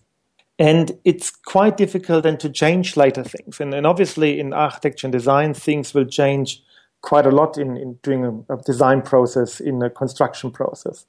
And 0.58 0.98
it's 1.04 1.30
quite 1.32 1.76
difficult 1.76 2.24
then 2.24 2.38
to 2.38 2.50
change 2.50 2.96
later 2.96 3.24
things. 3.24 3.60
And, 3.60 3.74
and 3.74 3.86
obviously, 3.86 4.40
in 4.40 4.54
architecture 4.54 5.08
and 5.08 5.12
design, 5.12 5.54
things 5.54 5.94
will 5.94 6.06
change 6.06 6.64
quite 7.02 7.26
a 7.26 7.32
lot 7.32 7.58
in, 7.58 7.76
in 7.76 8.00
doing 8.02 8.26
a, 8.50 8.54
a 8.54 8.58
design 8.62 9.02
process, 9.02 9.60
in 9.60 9.82
a 9.82 9.90
construction 9.90 10.52
process. 10.52 11.06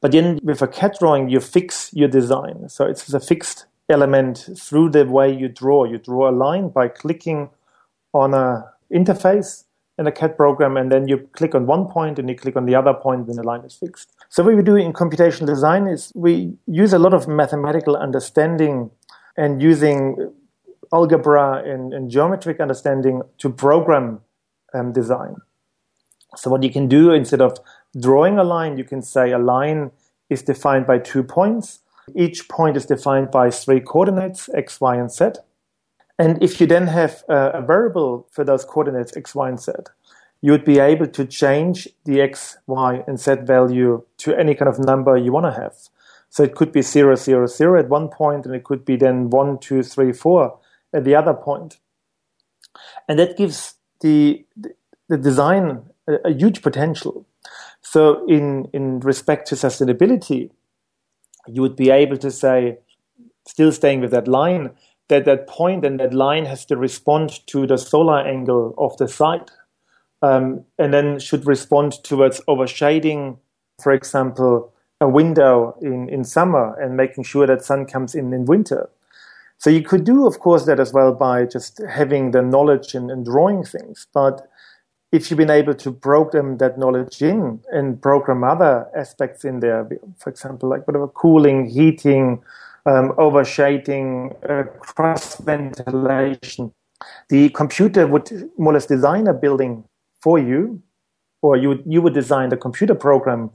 But 0.00 0.12
then 0.12 0.38
with 0.42 0.62
a 0.62 0.68
CAD 0.68 0.96
drawing, 0.98 1.28
you 1.28 1.40
fix 1.40 1.92
your 1.92 2.08
design. 2.08 2.68
So 2.68 2.86
it's 2.86 3.12
a 3.12 3.20
fixed 3.20 3.66
element 3.88 4.48
through 4.56 4.90
the 4.90 5.04
way 5.04 5.32
you 5.32 5.48
draw. 5.48 5.84
You 5.84 5.98
draw 5.98 6.30
a 6.30 6.32
line 6.32 6.68
by 6.68 6.88
clicking 6.88 7.50
on 8.12 8.34
a 8.34 8.72
interface 8.92 9.64
in 9.98 10.06
a 10.06 10.12
CAD 10.12 10.36
program, 10.36 10.76
and 10.76 10.92
then 10.92 11.08
you 11.08 11.18
click 11.32 11.54
on 11.54 11.66
one 11.66 11.86
point 11.86 12.18
and 12.18 12.28
you 12.28 12.36
click 12.36 12.56
on 12.56 12.66
the 12.66 12.74
other 12.74 12.94
point, 12.94 13.28
and 13.28 13.36
the 13.36 13.42
line 13.42 13.64
is 13.64 13.74
fixed. 13.74 14.12
So 14.28 14.44
what 14.44 14.54
we 14.54 14.62
do 14.62 14.76
in 14.76 14.92
computational 14.92 15.46
design 15.46 15.86
is 15.88 16.12
we 16.14 16.54
use 16.66 16.92
a 16.92 16.98
lot 16.98 17.14
of 17.14 17.26
mathematical 17.26 17.96
understanding 17.96 18.90
and 19.36 19.60
using 19.60 20.32
algebra 20.92 21.62
and, 21.64 21.92
and 21.92 22.10
geometric 22.10 22.60
understanding 22.60 23.22
to 23.38 23.50
program 23.50 24.20
um, 24.74 24.92
design. 24.92 25.36
So 26.36 26.50
what 26.50 26.62
you 26.62 26.70
can 26.70 26.88
do 26.88 27.12
instead 27.12 27.40
of 27.40 27.58
drawing 28.00 28.38
a 28.38 28.44
line, 28.44 28.76
you 28.76 28.84
can 28.84 29.02
say 29.02 29.32
a 29.32 29.38
line 29.38 29.90
is 30.30 30.42
defined 30.42 30.86
by 30.86 30.98
two 30.98 31.22
points. 31.22 31.80
Each 32.14 32.48
point 32.48 32.76
is 32.76 32.86
defined 32.86 33.30
by 33.30 33.50
three 33.50 33.80
coordinates, 33.80 34.48
x, 34.54 34.80
y, 34.80 34.96
and 34.96 35.10
z. 35.10 35.30
And 36.18 36.42
if 36.42 36.60
you 36.60 36.66
then 36.66 36.88
have 36.88 37.24
a, 37.28 37.62
variable 37.62 38.26
for 38.30 38.44
those 38.44 38.64
coordinates 38.64 39.16
x, 39.16 39.34
y, 39.34 39.48
and 39.48 39.60
z, 39.60 39.72
you 40.40 40.52
would 40.52 40.64
be 40.64 40.78
able 40.78 41.06
to 41.06 41.24
change 41.24 41.88
the 42.04 42.20
x, 42.20 42.58
y, 42.66 43.02
and 43.06 43.18
z 43.18 43.34
value 43.42 44.04
to 44.18 44.34
any 44.34 44.54
kind 44.54 44.68
of 44.68 44.78
number 44.78 45.16
you 45.16 45.32
want 45.32 45.46
to 45.46 45.60
have. 45.60 45.74
So 46.30 46.42
it 46.42 46.54
could 46.54 46.72
be 46.72 46.82
0, 46.82 47.14
0, 47.14 47.46
0 47.46 47.78
at 47.78 47.88
one 47.88 48.08
point, 48.08 48.46
and 48.46 48.54
it 48.54 48.64
could 48.64 48.84
be 48.84 48.96
then 48.96 49.30
1, 49.30 49.58
2, 49.58 49.82
3, 49.82 50.12
4 50.12 50.58
at 50.92 51.04
the 51.04 51.14
other 51.14 51.34
point. 51.34 51.78
And 53.08 53.18
that 53.18 53.36
gives 53.36 53.74
the, 54.00 54.44
the 55.08 55.16
design 55.16 55.82
a, 56.06 56.28
a 56.28 56.32
huge 56.32 56.62
potential. 56.62 57.26
So 57.80 58.26
in, 58.26 58.68
in 58.72 59.00
respect 59.00 59.48
to 59.48 59.54
sustainability, 59.54 60.50
you 61.48 61.62
would 61.62 61.76
be 61.76 61.90
able 61.90 62.16
to 62.18 62.30
say, 62.30 62.78
still 63.46 63.72
staying 63.72 64.00
with 64.00 64.10
that 64.10 64.28
line, 64.28 64.70
that 65.08 65.24
that 65.24 65.46
point 65.46 65.84
and 65.84 65.98
that 66.00 66.12
line 66.12 66.44
has 66.44 66.64
to 66.66 66.76
respond 66.76 67.46
to 67.46 67.66
the 67.66 67.78
solar 67.78 68.20
angle 68.20 68.74
of 68.76 68.96
the 68.98 69.08
site, 69.08 69.50
um, 70.22 70.64
and 70.78 70.92
then 70.92 71.18
should 71.18 71.46
respond 71.46 72.02
towards 72.04 72.40
overshading, 72.46 73.38
for 73.82 73.92
example, 73.92 74.72
a 75.00 75.08
window 75.08 75.76
in, 75.80 76.08
in 76.08 76.24
summer 76.24 76.74
and 76.80 76.96
making 76.96 77.24
sure 77.24 77.46
that 77.46 77.64
sun 77.64 77.86
comes 77.86 78.14
in 78.14 78.32
in 78.32 78.44
winter. 78.44 78.90
So 79.58 79.70
you 79.70 79.82
could 79.82 80.04
do, 80.04 80.26
of 80.26 80.38
course, 80.38 80.66
that 80.66 80.78
as 80.78 80.92
well 80.92 81.12
by 81.12 81.44
just 81.44 81.80
having 81.88 82.30
the 82.30 82.42
knowledge 82.42 82.94
and, 82.94 83.10
and 83.10 83.24
drawing 83.24 83.64
things. 83.64 84.06
But 84.12 84.48
if 85.10 85.30
you've 85.30 85.38
been 85.38 85.50
able 85.50 85.74
to 85.74 85.92
program 85.92 86.58
that 86.58 86.78
knowledge 86.78 87.22
in 87.22 87.60
and 87.72 88.00
program 88.00 88.44
other 88.44 88.86
aspects 88.94 89.44
in 89.44 89.60
there, 89.60 89.88
for 90.18 90.30
example, 90.30 90.68
like 90.68 90.86
whatever 90.86 91.08
cooling, 91.08 91.66
heating, 91.66 92.42
um, 92.84 93.14
overshading, 93.16 94.34
uh, 94.48 94.64
cross 94.80 95.36
ventilation. 95.36 96.72
The 97.28 97.48
computer 97.50 98.06
would 98.06 98.50
more 98.58 98.72
or 98.72 98.74
less 98.74 98.86
design 98.86 99.26
a 99.28 99.34
building 99.34 99.84
for 100.20 100.38
you, 100.38 100.82
or 101.42 101.56
you 101.56 101.82
you 101.86 102.02
would 102.02 102.14
design 102.14 102.48
the 102.48 102.56
computer 102.56 102.94
program, 102.94 103.50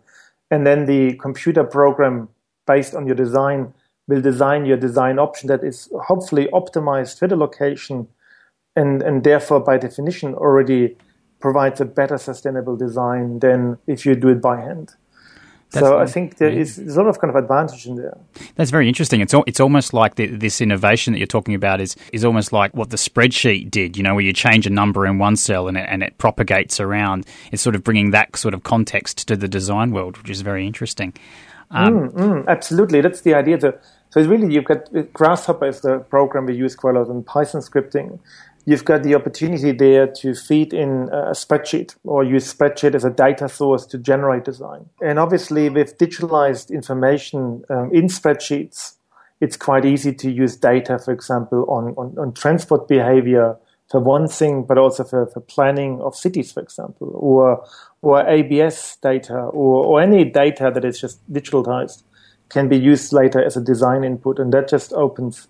and 0.49 0.65
then 0.65 0.85
the 0.85 1.15
computer 1.15 1.63
program 1.63 2.29
based 2.65 2.95
on 2.95 3.05
your 3.05 3.15
design 3.15 3.73
will 4.07 4.21
design 4.21 4.65
your 4.65 4.77
design 4.77 5.19
option 5.19 5.47
that 5.47 5.63
is 5.63 5.89
hopefully 6.07 6.47
optimized 6.53 7.19
for 7.19 7.27
the 7.27 7.35
location, 7.35 8.07
and 8.75 9.01
and 9.03 9.23
therefore 9.23 9.59
by 9.59 9.77
definition 9.77 10.33
already 10.35 10.95
provides 11.43 11.81
a 11.81 11.85
better 11.85 12.17
sustainable 12.17 12.77
design 12.77 13.39
than 13.39 13.77
if 13.85 14.05
you 14.05 14.15
do 14.15 14.29
it 14.29 14.41
by 14.41 14.61
hand. 14.61 14.95
That's 15.71 15.85
so 15.85 15.99
I 15.99 16.05
think 16.05 16.37
there 16.37 16.47
is 16.47 16.77
a 16.77 17.01
lot 17.01 17.09
of 17.09 17.19
kind 17.19 17.29
of 17.29 17.35
advantage 17.35 17.85
in 17.85 17.97
there. 17.97 18.17
That's 18.55 18.71
very 18.71 18.87
interesting. 18.87 19.19
It's 19.19 19.35
it's 19.45 19.59
almost 19.59 19.93
like 19.93 20.15
the, 20.15 20.27
this 20.27 20.61
innovation 20.61 21.11
that 21.11 21.19
you're 21.19 21.35
talking 21.37 21.53
about 21.53 21.81
is 21.81 21.97
is 22.13 22.23
almost 22.23 22.53
like 22.53 22.73
what 22.73 22.91
the 22.91 22.95
spreadsheet 22.95 23.69
did. 23.69 23.97
You 23.97 24.03
know, 24.03 24.15
where 24.15 24.23
you 24.23 24.31
change 24.31 24.65
a 24.65 24.69
number 24.69 25.05
in 25.05 25.17
one 25.17 25.35
cell 25.35 25.67
and 25.67 25.75
it, 25.75 25.85
and 25.89 26.01
it 26.01 26.17
propagates 26.17 26.79
around. 26.79 27.25
It's 27.51 27.61
sort 27.61 27.75
of 27.75 27.83
bringing 27.83 28.11
that 28.11 28.37
sort 28.37 28.53
of 28.53 28.63
context 28.63 29.27
to 29.27 29.35
the 29.35 29.49
design 29.49 29.91
world, 29.91 30.17
which 30.19 30.29
is 30.29 30.39
very 30.39 30.65
interesting. 30.65 31.11
Um, 31.71 31.93
mm, 31.93 32.11
mm, 32.13 32.47
absolutely, 32.47 33.01
that's 33.01 33.21
the 33.21 33.33
idea. 33.33 33.57
To, 33.57 33.77
so 34.11 34.19
it's 34.19 34.29
really 34.29 34.53
you've 34.53 34.63
got 34.63 34.87
Grasshopper 35.11 35.67
is 35.67 35.81
the 35.81 35.99
program 35.99 36.45
we 36.45 36.55
use 36.55 36.75
quite 36.75 36.95
a 36.95 36.99
lot 36.99 37.09
in 37.09 37.21
Python 37.23 37.59
scripting, 37.59 38.19
you've 38.65 38.85
got 38.85 39.03
the 39.03 39.15
opportunity 39.15 39.71
there 39.71 40.07
to 40.07 40.33
feed 40.33 40.73
in 40.73 41.09
a 41.11 41.31
spreadsheet 41.31 41.95
or 42.03 42.23
use 42.23 42.53
spreadsheet 42.53 42.95
as 42.95 43.03
a 43.03 43.09
data 43.09 43.49
source 43.49 43.85
to 43.87 43.97
generate 43.97 44.45
design. 44.45 44.89
And 45.01 45.19
obviously, 45.19 45.69
with 45.69 45.97
digitalized 45.97 46.71
information 46.71 47.63
um, 47.69 47.89
in 47.93 48.07
spreadsheets, 48.07 48.95
it's 49.41 49.57
quite 49.57 49.83
easy 49.83 50.13
to 50.13 50.31
use 50.31 50.55
data, 50.55 50.97
for 50.97 51.11
example, 51.11 51.65
on, 51.69 51.93
on, 51.97 52.17
on 52.17 52.33
transport 52.33 52.87
behavior 52.87 53.57
for 53.91 53.99
one 53.99 54.27
thing, 54.27 54.63
but 54.63 54.77
also 54.77 55.03
for, 55.03 55.27
for 55.27 55.41
planning 55.41 56.01
of 56.01 56.15
cities, 56.15 56.51
for 56.51 56.61
example, 56.61 57.11
or 57.13 57.65
or 58.01 58.27
ABS 58.27 58.97
data, 59.01 59.33
or, 59.33 59.85
or 59.85 60.01
any 60.01 60.25
data 60.25 60.71
that 60.73 60.83
is 60.83 60.99
just 60.99 61.19
digitalized 61.31 62.03
can 62.49 62.67
be 62.67 62.77
used 62.77 63.13
later 63.13 63.43
as 63.43 63.55
a 63.55 63.61
design 63.61 64.03
input, 64.03 64.39
and 64.39 64.53
that 64.53 64.67
just 64.67 64.93
opens 64.93 65.47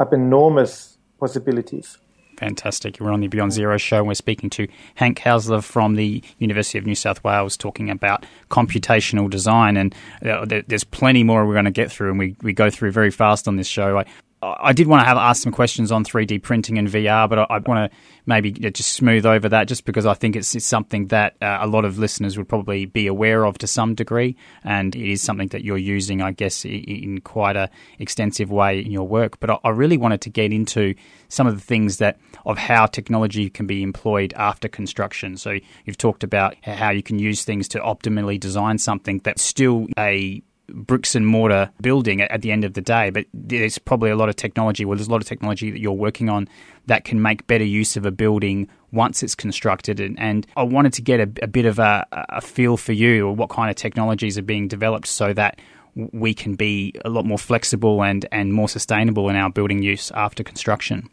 up 0.00 0.12
enormous 0.12 0.98
possibilities. 1.18 1.98
Fantastic. 2.42 2.98
We're 2.98 3.12
on 3.12 3.20
the 3.20 3.28
Beyond 3.28 3.52
Zero 3.52 3.78
show. 3.78 3.98
And 3.98 4.08
we're 4.08 4.14
speaking 4.14 4.50
to 4.50 4.66
Hank 4.96 5.20
Haeusler 5.20 5.62
from 5.62 5.94
the 5.94 6.24
University 6.40 6.76
of 6.76 6.84
New 6.84 6.96
South 6.96 7.22
Wales 7.22 7.56
talking 7.56 7.88
about 7.88 8.26
computational 8.50 9.30
design. 9.30 9.76
And 9.76 9.94
uh, 10.26 10.44
there's 10.66 10.82
plenty 10.82 11.22
more 11.22 11.46
we're 11.46 11.52
going 11.54 11.66
to 11.66 11.70
get 11.70 11.92
through, 11.92 12.10
and 12.10 12.18
we, 12.18 12.34
we 12.42 12.52
go 12.52 12.68
through 12.68 12.90
very 12.90 13.12
fast 13.12 13.46
on 13.46 13.54
this 13.54 13.68
show. 13.68 13.98
I, 13.98 14.06
I 14.42 14.72
did 14.72 14.88
want 14.88 15.02
to 15.02 15.06
have 15.06 15.16
ask 15.16 15.40
some 15.40 15.52
questions 15.52 15.92
on 15.92 16.04
3D 16.04 16.42
printing 16.42 16.76
and 16.76 16.88
VR, 16.88 17.28
but 17.28 17.38
I, 17.38 17.46
I 17.48 17.58
want 17.58 17.92
to 17.92 17.98
maybe 18.26 18.50
just 18.50 18.92
smooth 18.92 19.24
over 19.24 19.48
that, 19.48 19.68
just 19.68 19.84
because 19.84 20.04
I 20.04 20.14
think 20.14 20.34
it's, 20.34 20.54
it's 20.56 20.66
something 20.66 21.06
that 21.08 21.36
uh, 21.40 21.58
a 21.60 21.68
lot 21.68 21.84
of 21.84 21.98
listeners 21.98 22.36
would 22.36 22.48
probably 22.48 22.84
be 22.84 23.06
aware 23.06 23.44
of 23.44 23.56
to 23.58 23.68
some 23.68 23.94
degree, 23.94 24.36
and 24.64 24.96
it 24.96 25.12
is 25.12 25.22
something 25.22 25.46
that 25.48 25.62
you're 25.62 25.78
using, 25.78 26.22
I 26.22 26.32
guess, 26.32 26.64
in, 26.64 26.72
in 26.72 27.20
quite 27.20 27.54
a 27.54 27.70
extensive 28.00 28.50
way 28.50 28.80
in 28.80 28.90
your 28.90 29.06
work. 29.06 29.38
But 29.38 29.50
I, 29.50 29.58
I, 29.64 29.68
really 29.70 29.96
wanted 29.96 30.20
to 30.22 30.30
get 30.30 30.52
into 30.52 30.94
some 31.28 31.46
of 31.46 31.54
the 31.54 31.60
things 31.60 31.98
that 31.98 32.18
of 32.44 32.58
how 32.58 32.86
technology 32.86 33.48
can 33.48 33.68
be 33.68 33.82
employed 33.82 34.34
after 34.36 34.68
construction. 34.68 35.36
So 35.36 35.58
you've 35.84 35.98
talked 35.98 36.24
about 36.24 36.56
how 36.64 36.90
you 36.90 37.02
can 37.02 37.20
use 37.20 37.44
things 37.44 37.68
to 37.68 37.78
optimally 37.78 38.40
design 38.40 38.78
something 38.78 39.20
that's 39.22 39.42
still 39.42 39.86
a 39.96 40.42
bricks 40.72 41.14
and 41.14 41.26
mortar 41.26 41.70
building 41.80 42.20
at 42.20 42.42
the 42.42 42.50
end 42.50 42.64
of 42.64 42.74
the 42.74 42.80
day. 42.80 43.10
But 43.10 43.26
there's 43.32 43.78
probably 43.78 44.10
a 44.10 44.16
lot 44.16 44.28
of 44.28 44.36
technology. 44.36 44.84
Well, 44.84 44.96
there's 44.96 45.08
a 45.08 45.10
lot 45.10 45.22
of 45.22 45.28
technology 45.28 45.70
that 45.70 45.80
you're 45.80 45.92
working 45.92 46.28
on 46.28 46.48
that 46.86 47.04
can 47.04 47.22
make 47.22 47.46
better 47.46 47.64
use 47.64 47.96
of 47.96 48.06
a 48.06 48.10
building 48.10 48.68
once 48.90 49.22
it's 49.22 49.34
constructed. 49.34 50.00
And, 50.00 50.18
and 50.18 50.46
I 50.56 50.62
wanted 50.62 50.92
to 50.94 51.02
get 51.02 51.20
a, 51.20 51.44
a 51.44 51.46
bit 51.46 51.64
of 51.64 51.78
a, 51.78 52.06
a 52.12 52.40
feel 52.40 52.76
for 52.76 52.92
you 52.92 53.28
or 53.28 53.34
what 53.34 53.50
kind 53.50 53.70
of 53.70 53.76
technologies 53.76 54.36
are 54.38 54.42
being 54.42 54.68
developed 54.68 55.06
so 55.06 55.32
that 55.32 55.60
we 55.94 56.32
can 56.34 56.54
be 56.54 56.94
a 57.04 57.10
lot 57.10 57.24
more 57.26 57.38
flexible 57.38 58.02
and, 58.02 58.26
and 58.32 58.52
more 58.52 58.68
sustainable 58.68 59.28
in 59.28 59.36
our 59.36 59.50
building 59.50 59.82
use 59.82 60.10
after 60.12 60.42
construction. 60.42 61.08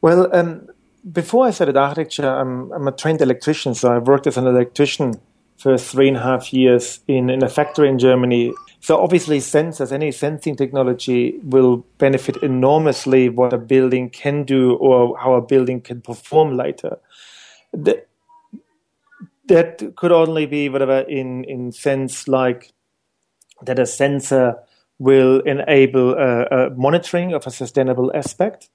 Well, 0.00 0.34
um, 0.34 0.68
before 1.12 1.46
I 1.46 1.50
started 1.50 1.76
architecture, 1.76 2.28
I'm, 2.28 2.72
I'm, 2.72 2.88
a 2.88 2.92
trained 2.92 3.20
electrician, 3.20 3.74
so 3.74 3.94
I've 3.94 4.06
worked 4.06 4.26
as 4.26 4.36
an 4.36 4.46
electrician 4.46 5.20
for 5.60 5.76
three 5.76 6.08
and 6.08 6.16
a 6.16 6.22
half 6.22 6.54
years 6.54 7.00
in, 7.06 7.28
in 7.28 7.44
a 7.44 7.48
factory 7.48 7.88
in 7.88 7.98
Germany. 7.98 8.52
So 8.80 8.98
obviously, 8.98 9.40
sensors, 9.40 9.92
any 9.92 10.10
sensing 10.10 10.56
technology 10.56 11.38
will 11.42 11.84
benefit 11.98 12.38
enormously 12.42 13.28
what 13.28 13.52
a 13.52 13.58
building 13.58 14.08
can 14.08 14.44
do 14.44 14.76
or 14.76 15.18
how 15.18 15.34
a 15.34 15.42
building 15.42 15.82
can 15.82 16.00
perform 16.00 16.56
later. 16.56 16.98
That, 17.74 18.08
that 19.48 19.92
could 19.96 20.12
only 20.12 20.46
be 20.46 20.70
whatever 20.70 21.00
in, 21.00 21.44
in 21.44 21.72
sense 21.72 22.26
like 22.26 22.72
that 23.62 23.78
a 23.78 23.84
sensor 23.84 24.56
will 24.98 25.40
enable 25.40 26.14
a 26.14 26.70
monitoring 26.70 27.34
of 27.34 27.46
a 27.46 27.50
sustainable 27.50 28.10
aspect 28.14 28.70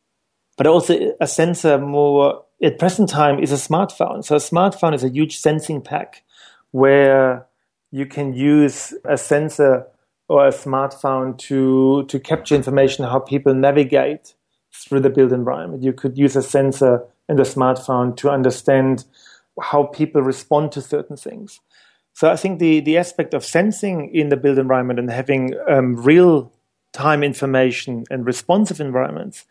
but 0.57 0.67
also 0.67 1.15
a 1.19 1.27
sensor 1.27 1.77
more 1.77 2.43
at 2.61 2.79
present 2.79 3.09
time 3.09 3.39
is 3.39 3.51
a 3.51 3.55
smartphone. 3.55 4.23
So 4.23 4.35
a 4.35 4.39
smartphone 4.39 4.95
is 4.95 5.03
a 5.03 5.09
huge 5.09 5.37
sensing 5.37 5.81
pack 5.81 6.23
where 6.71 7.45
you 7.91 8.05
can 8.05 8.33
use 8.33 8.93
a 9.05 9.17
sensor 9.17 9.87
or 10.27 10.47
a 10.47 10.51
smartphone 10.51 11.37
to 11.37 12.05
to 12.05 12.19
capture 12.19 12.55
information 12.55 13.05
how 13.05 13.19
people 13.19 13.53
navigate 13.53 14.33
through 14.73 14.99
the 14.99 15.09
built 15.09 15.31
environment. 15.31 15.83
You 15.83 15.93
could 15.93 16.17
use 16.17 16.35
a 16.35 16.43
sensor 16.43 17.03
and 17.29 17.39
a 17.39 17.43
smartphone 17.43 18.15
to 18.17 18.29
understand 18.29 19.05
how 19.61 19.83
people 19.83 20.21
respond 20.21 20.71
to 20.73 20.81
certain 20.81 21.15
things. 21.15 21.59
So 22.13 22.29
I 22.29 22.35
think 22.35 22.59
the, 22.59 22.79
the 22.79 22.97
aspect 22.97 23.33
of 23.33 23.43
sensing 23.43 24.13
in 24.13 24.29
the 24.29 24.37
built 24.37 24.57
environment 24.57 24.99
and 24.99 25.09
having 25.09 25.53
um, 25.69 25.95
real 25.95 26.51
time 26.93 27.23
information 27.23 28.05
and 28.09 28.25
responsive 28.25 28.79
environments 28.79 29.45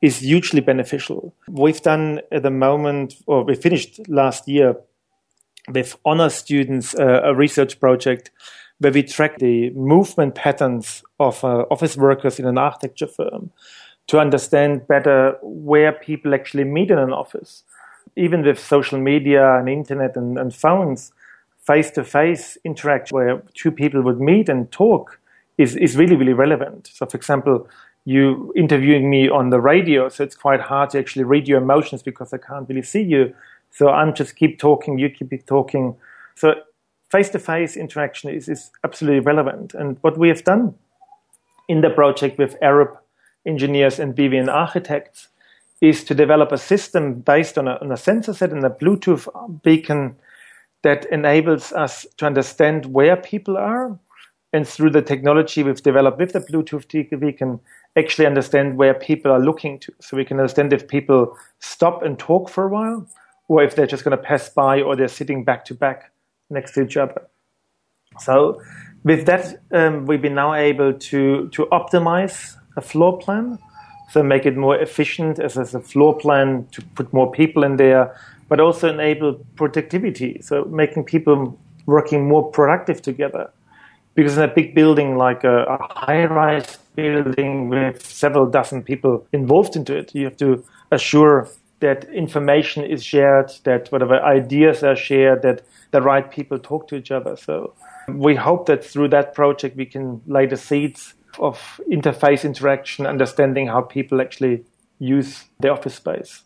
is 0.00 0.18
hugely 0.18 0.60
beneficial. 0.60 1.34
We've 1.48 1.80
done 1.80 2.20
at 2.30 2.42
the 2.42 2.50
moment, 2.50 3.14
or 3.26 3.42
we 3.42 3.54
finished 3.54 4.00
last 4.08 4.46
year 4.46 4.76
with 5.70 5.96
honor 6.04 6.30
students 6.30 6.94
uh, 6.94 7.22
a 7.24 7.34
research 7.34 7.80
project 7.80 8.30
where 8.78 8.92
we 8.92 9.02
track 9.02 9.38
the 9.38 9.70
movement 9.70 10.34
patterns 10.34 11.02
of 11.18 11.42
uh, 11.44 11.64
office 11.70 11.96
workers 11.96 12.38
in 12.38 12.46
an 12.46 12.58
architecture 12.58 13.06
firm 13.06 13.50
to 14.06 14.18
understand 14.18 14.86
better 14.86 15.38
where 15.42 15.92
people 15.92 16.34
actually 16.34 16.64
meet 16.64 16.90
in 16.90 16.98
an 16.98 17.12
office. 17.12 17.62
Even 18.16 18.42
with 18.42 18.58
social 18.58 18.98
media 18.98 19.56
and 19.56 19.68
internet 19.68 20.16
and, 20.16 20.38
and 20.38 20.54
phones, 20.54 21.12
face 21.66 21.90
to 21.92 22.04
face 22.04 22.58
interaction 22.64 23.16
where 23.16 23.42
two 23.54 23.70
people 23.70 24.02
would 24.02 24.20
meet 24.20 24.48
and 24.48 24.70
talk 24.70 25.18
is, 25.56 25.76
is 25.76 25.96
really, 25.96 26.16
really 26.16 26.32
relevant. 26.32 26.90
So, 26.92 27.06
for 27.06 27.16
example, 27.16 27.66
you 28.04 28.52
interviewing 28.54 29.08
me 29.08 29.28
on 29.30 29.50
the 29.50 29.60
radio, 29.60 30.08
so 30.10 30.22
it's 30.24 30.36
quite 30.36 30.60
hard 30.60 30.90
to 30.90 30.98
actually 30.98 31.24
read 31.24 31.48
your 31.48 31.62
emotions 31.62 32.02
because 32.02 32.32
I 32.32 32.38
can't 32.38 32.68
really 32.68 32.82
see 32.82 33.02
you. 33.02 33.34
So 33.74 33.88
I'm 33.88 34.14
just 34.14 34.36
keep 34.36 34.58
talking, 34.58 34.98
you 34.98 35.10
keep 35.10 35.46
talking. 35.46 35.96
So 36.36 36.54
face-to-face 37.10 37.76
interaction 37.76 38.30
is, 38.30 38.48
is 38.48 38.70
absolutely 38.84 39.20
relevant. 39.20 39.74
And 39.74 39.98
what 40.00 40.16
we 40.16 40.28
have 40.28 40.44
done 40.44 40.74
in 41.68 41.80
the 41.80 41.90
project 41.90 42.38
with 42.38 42.58
Arup 42.60 42.96
engineers 43.44 43.98
and 43.98 44.14
BVN 44.14 44.48
architects 44.48 45.28
is 45.80 46.04
to 46.04 46.14
develop 46.14 46.52
a 46.52 46.58
system 46.58 47.14
based 47.14 47.58
on 47.58 47.66
a, 47.66 47.78
on 47.80 47.90
a 47.90 47.96
sensor 47.96 48.32
set 48.32 48.52
and 48.52 48.64
a 48.64 48.70
Bluetooth 48.70 49.28
beacon 49.62 50.16
that 50.82 51.04
enables 51.06 51.72
us 51.72 52.06
to 52.16 52.26
understand 52.26 52.86
where 52.86 53.16
people 53.16 53.56
are. 53.56 53.98
And 54.52 54.68
through 54.68 54.90
the 54.90 55.02
technology 55.02 55.64
we've 55.64 55.82
developed 55.82 56.18
with 56.18 56.32
the 56.32 56.40
Bluetooth 56.40 56.88
beacon, 57.18 57.58
actually 57.96 58.26
understand 58.26 58.76
where 58.76 58.94
people 58.94 59.32
are 59.32 59.40
looking 59.40 59.80
to. 59.80 59.92
So 60.00 60.16
we 60.16 60.24
can 60.24 60.38
understand 60.38 60.72
if 60.72 60.86
people 60.86 61.36
stop 61.58 62.04
and 62.04 62.16
talk 62.16 62.48
for 62.48 62.64
a 62.64 62.68
while, 62.68 63.08
or 63.48 63.62
if 63.62 63.74
they're 63.74 63.86
just 63.86 64.04
going 64.04 64.16
to 64.16 64.22
pass 64.22 64.48
by, 64.48 64.80
or 64.80 64.96
they're 64.96 65.08
sitting 65.08 65.44
back 65.44 65.64
to 65.66 65.74
back 65.74 66.12
next 66.50 66.72
to 66.74 66.82
each 66.82 66.96
other. 66.96 67.22
So 68.20 68.60
with 69.02 69.26
that, 69.26 69.60
um, 69.72 70.06
we've 70.06 70.22
been 70.22 70.34
now 70.34 70.54
able 70.54 70.92
to 70.92 71.48
to 71.48 71.66
optimize 71.66 72.56
a 72.76 72.80
floor 72.80 73.18
plan, 73.18 73.58
so 74.10 74.22
make 74.22 74.46
it 74.46 74.56
more 74.56 74.76
efficient 74.76 75.38
as, 75.38 75.58
as 75.58 75.74
a 75.74 75.80
floor 75.80 76.16
plan 76.16 76.66
to 76.72 76.82
put 76.94 77.12
more 77.12 77.30
people 77.30 77.64
in 77.64 77.76
there, 77.76 78.14
but 78.48 78.60
also 78.60 78.88
enable 78.88 79.34
productivity, 79.56 80.40
so 80.42 80.64
making 80.64 81.04
people 81.04 81.58
working 81.86 82.28
more 82.28 82.50
productive 82.50 83.02
together. 83.02 83.50
Because 84.14 84.38
in 84.38 84.44
a 84.44 84.54
big 84.54 84.74
building 84.74 85.16
like 85.16 85.42
a, 85.42 85.64
a 85.64 85.76
high-rise 85.90 86.78
building 86.94 87.68
with 87.68 88.06
several 88.06 88.46
dozen 88.46 88.82
people 88.82 89.26
involved 89.32 89.74
into 89.74 89.96
it. 89.96 90.14
You 90.14 90.26
have 90.26 90.36
to 90.36 90.64
assure 90.92 91.48
that 91.84 92.04
information 92.10 92.82
is 92.82 93.04
shared, 93.04 93.52
that 93.64 93.92
whatever 93.92 94.20
ideas 94.22 94.82
are 94.82 94.96
shared, 94.96 95.42
that 95.42 95.62
the 95.90 96.00
right 96.00 96.30
people 96.30 96.58
talk 96.58 96.88
to 96.88 96.96
each 96.96 97.10
other. 97.10 97.36
So 97.36 97.74
we 98.08 98.34
hope 98.34 98.66
that 98.66 98.82
through 98.84 99.08
that 99.08 99.34
project 99.34 99.76
we 99.76 99.86
can 99.86 100.22
lay 100.26 100.46
the 100.46 100.56
seeds 100.56 101.14
of 101.38 101.80
interface 101.90 102.44
interaction, 102.44 103.06
understanding 103.06 103.66
how 103.66 103.82
people 103.82 104.20
actually 104.20 104.64
use 104.98 105.44
the 105.60 105.68
office 105.68 105.94
space. 105.94 106.42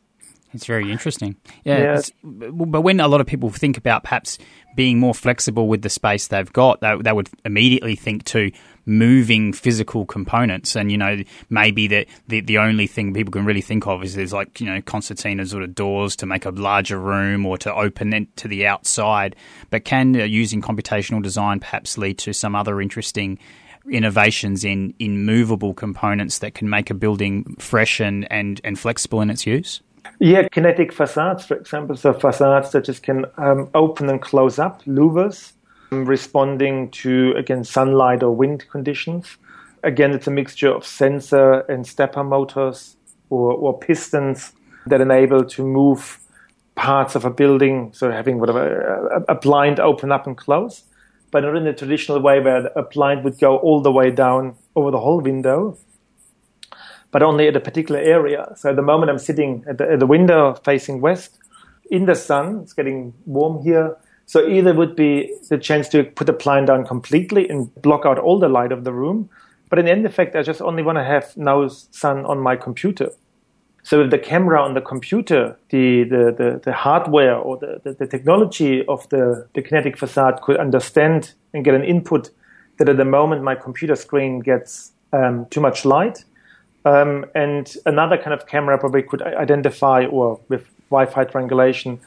It's 0.55 0.67
very 0.67 0.91
interesting. 0.91 1.37
Yeah. 1.65 2.01
But 2.25 2.81
when 2.81 3.01
a 3.01 3.07
lot 3.07 3.21
of 3.21 3.27
people 3.27 3.51
think 3.51 3.77
about 3.77 4.03
perhaps 4.03 4.39
being 4.75 4.99
more 4.99 5.15
flexible 5.15 5.69
with 5.69 5.83
the 5.83 5.91
space 5.91 6.29
they've 6.29 6.53
got, 6.53 6.81
they, 6.81 6.97
they 6.97 7.13
would 7.13 7.29
immediately 7.45 7.95
think 7.95 8.25
to 8.25 8.51
moving 8.89 9.53
physical 9.53 10.07
components. 10.07 10.75
And, 10.75 10.91
you 10.91 10.99
know, 10.99 11.23
maybe 11.51 11.87
that 11.89 12.07
the, 12.27 12.41
the 12.41 12.59
only 12.59 12.87
thing 12.87 13.13
people 13.13 13.31
can 13.31 13.45
really 13.45 13.61
think 13.61 13.87
of 13.87 14.03
is 14.03 14.15
there's 14.15 14.33
like, 14.33 14.61
you 14.61 14.67
know, 14.67 14.81
concertina 14.81 15.47
sort 15.47 15.63
of 15.63 15.75
doors 15.75 16.17
to 16.17 16.27
make 16.27 16.45
a 16.47 16.51
larger 16.51 16.99
room 16.99 17.45
or 17.47 17.59
to 17.59 17.73
open 17.73 18.13
it 18.13 18.37
to 18.39 18.49
the 18.49 18.67
outside. 18.67 19.37
But 19.71 19.85
can 19.85 20.19
uh, 20.19 20.25
using 20.25 20.63
computational 20.63 21.23
design 21.23 21.61
perhaps 21.61 21.99
lead 21.99 22.19
to 22.19 22.33
some 22.33 22.57
other 22.57 22.81
interesting 22.81 23.39
innovations 23.91 24.65
in, 24.65 24.95
in 24.99 25.25
movable 25.25 25.75
components 25.75 26.39
that 26.41 26.55
can 26.55 26.69
make 26.69 26.91
a 26.91 26.95
building 26.95 27.57
fresh 27.59 28.01
and, 28.01 28.31
and, 28.33 28.61
and 28.65 28.79
flexible 28.79 29.21
in 29.21 29.31
its 29.31 29.47
use? 29.47 29.83
Yeah, 30.21 30.49
kinetic 30.49 30.93
facades, 30.93 31.45
for 31.45 31.57
example, 31.57 31.97
so 31.97 32.13
facades 32.13 32.71
that 32.73 32.85
just 32.85 33.03
can 33.03 33.27
um, 33.37 33.69
open 33.75 34.09
and 34.09 34.21
close 34.21 34.59
up, 34.59 34.83
louvers, 34.85 35.53
responding 35.91 36.91
to, 36.91 37.35
again, 37.37 37.65
sunlight 37.65 38.23
or 38.23 38.35
wind 38.35 38.67
conditions. 38.71 39.37
Again, 39.83 40.13
it's 40.13 40.27
a 40.27 40.31
mixture 40.31 40.73
of 40.73 40.85
sensor 40.87 41.61
and 41.61 41.87
stepper 41.87 42.25
motors 42.25 42.97
or, 43.31 43.53
or 43.53 43.79
pistons 43.79 44.53
that 44.87 45.01
enable 45.01 45.45
to 45.45 45.65
move 45.65 46.19
parts 46.75 47.15
of 47.15 47.25
a 47.25 47.31
building, 47.31 47.93
so 47.93 48.11
having 48.11 48.39
whatever, 48.39 49.09
a, 49.09 49.33
a 49.33 49.35
blind 49.35 49.81
open 49.81 50.13
up 50.13 50.27
and 50.27 50.37
close, 50.37 50.85
but 51.31 51.41
not 51.41 51.57
in 51.57 51.65
the 51.65 51.73
traditional 51.73 52.21
way 52.21 52.41
where 52.41 52.67
a 52.77 52.83
blind 52.83 53.25
would 53.25 53.39
go 53.39 53.57
all 53.59 53.83
the 53.83 53.93
way 53.93 54.11
down 54.11 54.57
over 54.77 54.91
the 54.91 55.01
whole 55.01 55.21
window 55.21 55.77
but 57.11 57.23
only 57.23 57.49
at 57.49 57.57
a 57.57 57.61
particular 57.61 58.01
area. 58.01 58.53
So 58.57 58.71
at 58.71 58.77
the 58.77 58.83
moment, 58.83 59.11
I'm 59.11 59.19
sitting 59.19 59.65
at 59.69 59.79
the, 59.79 59.93
at 59.93 60.01
the 60.01 60.07
window 60.07 60.55
facing 60.65 61.01
west 61.01 61.39
in 61.91 62.05
the 62.07 62.15
sun. 62.15 62.61
It's 62.63 62.73
getting 62.73 63.15
warm 63.25 63.63
here. 63.63 63.97
So 64.29 64.47
either 64.47 64.75
would 64.75 64.95
be 64.95 65.35
the 65.49 65.57
chance 65.57 65.89
to 65.89 66.05
put 66.05 66.27
the 66.27 66.35
blind 66.35 66.67
down 66.67 66.87
completely 66.87 67.49
and 67.49 67.75
block 67.81 68.05
out 68.05 68.19
all 68.19 68.39
the 68.39 68.49
light 68.51 68.73
of 68.73 68.85
the 68.85 68.93
room. 68.93 69.31
But 69.71 69.79
in 69.79 69.87
the 69.87 69.91
end 69.91 70.05
effect, 70.05 70.37
I 70.37 70.43
just 70.43 70.61
only 70.61 70.83
want 70.83 70.99
to 70.99 71.05
have 71.05 71.35
no 71.35 71.69
sun 71.69 72.27
on 72.27 72.39
my 72.39 72.55
computer. 72.55 73.11
So 73.85 74.01
with 74.01 74.11
the 74.11 74.19
camera 74.19 74.63
on 74.63 74.75
the 74.75 74.83
computer, 74.83 75.57
the, 75.71 76.05
the, 76.05 76.35
the, 76.37 76.61
the 76.63 76.73
hardware 76.75 77.37
or 77.37 77.57
the, 77.57 77.81
the, 77.83 77.95
the, 77.95 78.07
technology 78.07 78.85
of 78.87 79.09
the, 79.09 79.49
the 79.55 79.63
kinetic 79.63 79.97
facade 79.97 80.43
could 80.43 80.59
understand 80.59 81.33
and 81.55 81.65
get 81.65 81.73
an 81.73 81.85
input 81.85 82.29
that 82.77 82.91
at 82.91 82.99
the 82.99 83.07
moment 83.07 83.43
my 83.43 83.55
computer 83.55 83.97
screen 83.97 84.41
gets 84.41 84.93
um, 85.15 85.47
too 85.47 85.63
much 85.63 85.87
light, 85.87 86.23
um, 86.85 87.25
and 87.35 87.79
another 87.87 88.19
kind 88.19 88.35
of 88.35 88.47
camera 88.47 88.77
probably 88.77 89.03
could 89.03 89.23
identify, 89.23 90.05
or 90.05 90.39
with 90.49 90.69
Wi-Fi 90.91 91.25
triangulation, 91.25 91.99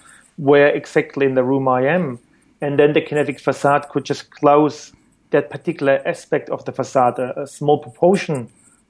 where 0.41 0.69
exactly 0.69 1.27
in 1.27 1.35
the 1.35 1.43
room 1.43 1.67
I 1.67 1.81
am. 1.85 2.17
And 2.61 2.79
then 2.79 2.93
the 2.93 3.01
kinetic 3.01 3.39
facade 3.39 3.89
could 3.89 4.05
just 4.05 4.31
close 4.31 4.91
that 5.29 5.51
particular 5.51 6.01
aspect 6.03 6.49
of 6.49 6.65
the 6.65 6.71
facade, 6.71 7.19
a, 7.19 7.41
a 7.41 7.47
small 7.47 7.77
proportion 7.77 8.49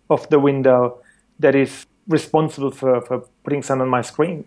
of 0.10 0.28
the 0.30 0.40
window 0.40 1.02
that 1.40 1.54
is 1.54 1.86
responsible 2.08 2.72
for, 2.72 3.02
for 3.02 3.20
putting 3.44 3.62
sun 3.62 3.82
on 3.82 3.90
my 3.90 4.02
screen. 4.02 4.46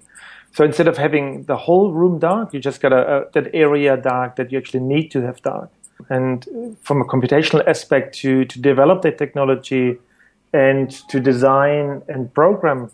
So 0.52 0.64
instead 0.64 0.88
of 0.88 0.96
having 0.96 1.44
the 1.44 1.56
whole 1.56 1.92
room 1.92 2.18
dark, 2.18 2.54
you 2.54 2.60
just 2.60 2.80
got 2.80 2.92
a, 2.94 2.96
a, 2.96 3.18
uh, 3.18 3.24
that 3.34 3.54
area 3.54 3.98
dark 3.98 4.36
that 4.36 4.50
you 4.50 4.56
actually 4.56 4.80
need 4.80 5.10
to 5.10 5.20
have 5.20 5.42
dark. 5.42 5.70
And 6.08 6.76
from 6.80 7.02
a 7.02 7.04
computational 7.04 7.66
aspect, 7.66 8.16
to, 8.20 8.46
to 8.46 8.60
develop 8.60 9.02
the 9.02 9.12
technology 9.12 9.98
and 10.54 10.90
to 11.10 11.20
design 11.20 12.02
and 12.08 12.32
program, 12.32 12.90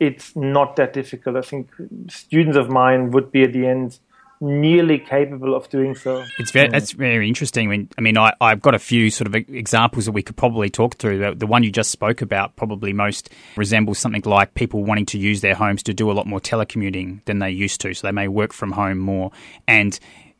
it's 0.00 0.34
not 0.36 0.76
that 0.76 0.92
difficult. 0.92 1.36
I 1.36 1.42
think 1.42 1.70
students 2.08 2.56
of 2.56 2.68
mine 2.68 3.10
would 3.10 3.32
be 3.32 3.42
at 3.42 3.52
the 3.52 3.66
end 3.66 3.98
nearly 4.40 4.98
capable 4.98 5.54
of 5.54 5.68
doing 5.68 5.94
so. 5.94 6.24
It's 6.38 6.52
very, 6.52 6.68
that's 6.68 6.92
very 6.92 7.26
interesting. 7.26 7.66
I 7.66 7.70
mean, 7.70 7.88
I 7.98 8.00
mean, 8.00 8.16
I, 8.16 8.32
I've 8.40 8.60
got 8.60 8.74
a 8.74 8.78
few 8.78 9.10
sort 9.10 9.26
of 9.26 9.34
examples 9.34 10.04
that 10.04 10.12
we 10.12 10.22
could 10.22 10.36
probably 10.36 10.70
talk 10.70 10.96
through. 10.96 11.34
The 11.34 11.46
one 11.46 11.64
you 11.64 11.72
just 11.72 11.90
spoke 11.90 12.22
about 12.22 12.54
probably 12.56 12.92
most 12.92 13.30
resembles 13.56 13.98
something 13.98 14.22
like 14.24 14.54
people 14.54 14.84
wanting 14.84 15.06
to 15.06 15.18
use 15.18 15.40
their 15.40 15.54
homes 15.54 15.82
to 15.84 15.94
do 15.94 16.10
a 16.10 16.12
lot 16.12 16.26
more 16.26 16.40
telecommuting 16.40 17.24
than 17.24 17.40
they 17.40 17.50
used 17.50 17.80
to. 17.80 17.94
So 17.94 18.06
they 18.06 18.12
may 18.12 18.28
work 18.28 18.52
from 18.52 18.72
home 18.72 18.98
more. 18.98 19.32
And 19.66 19.98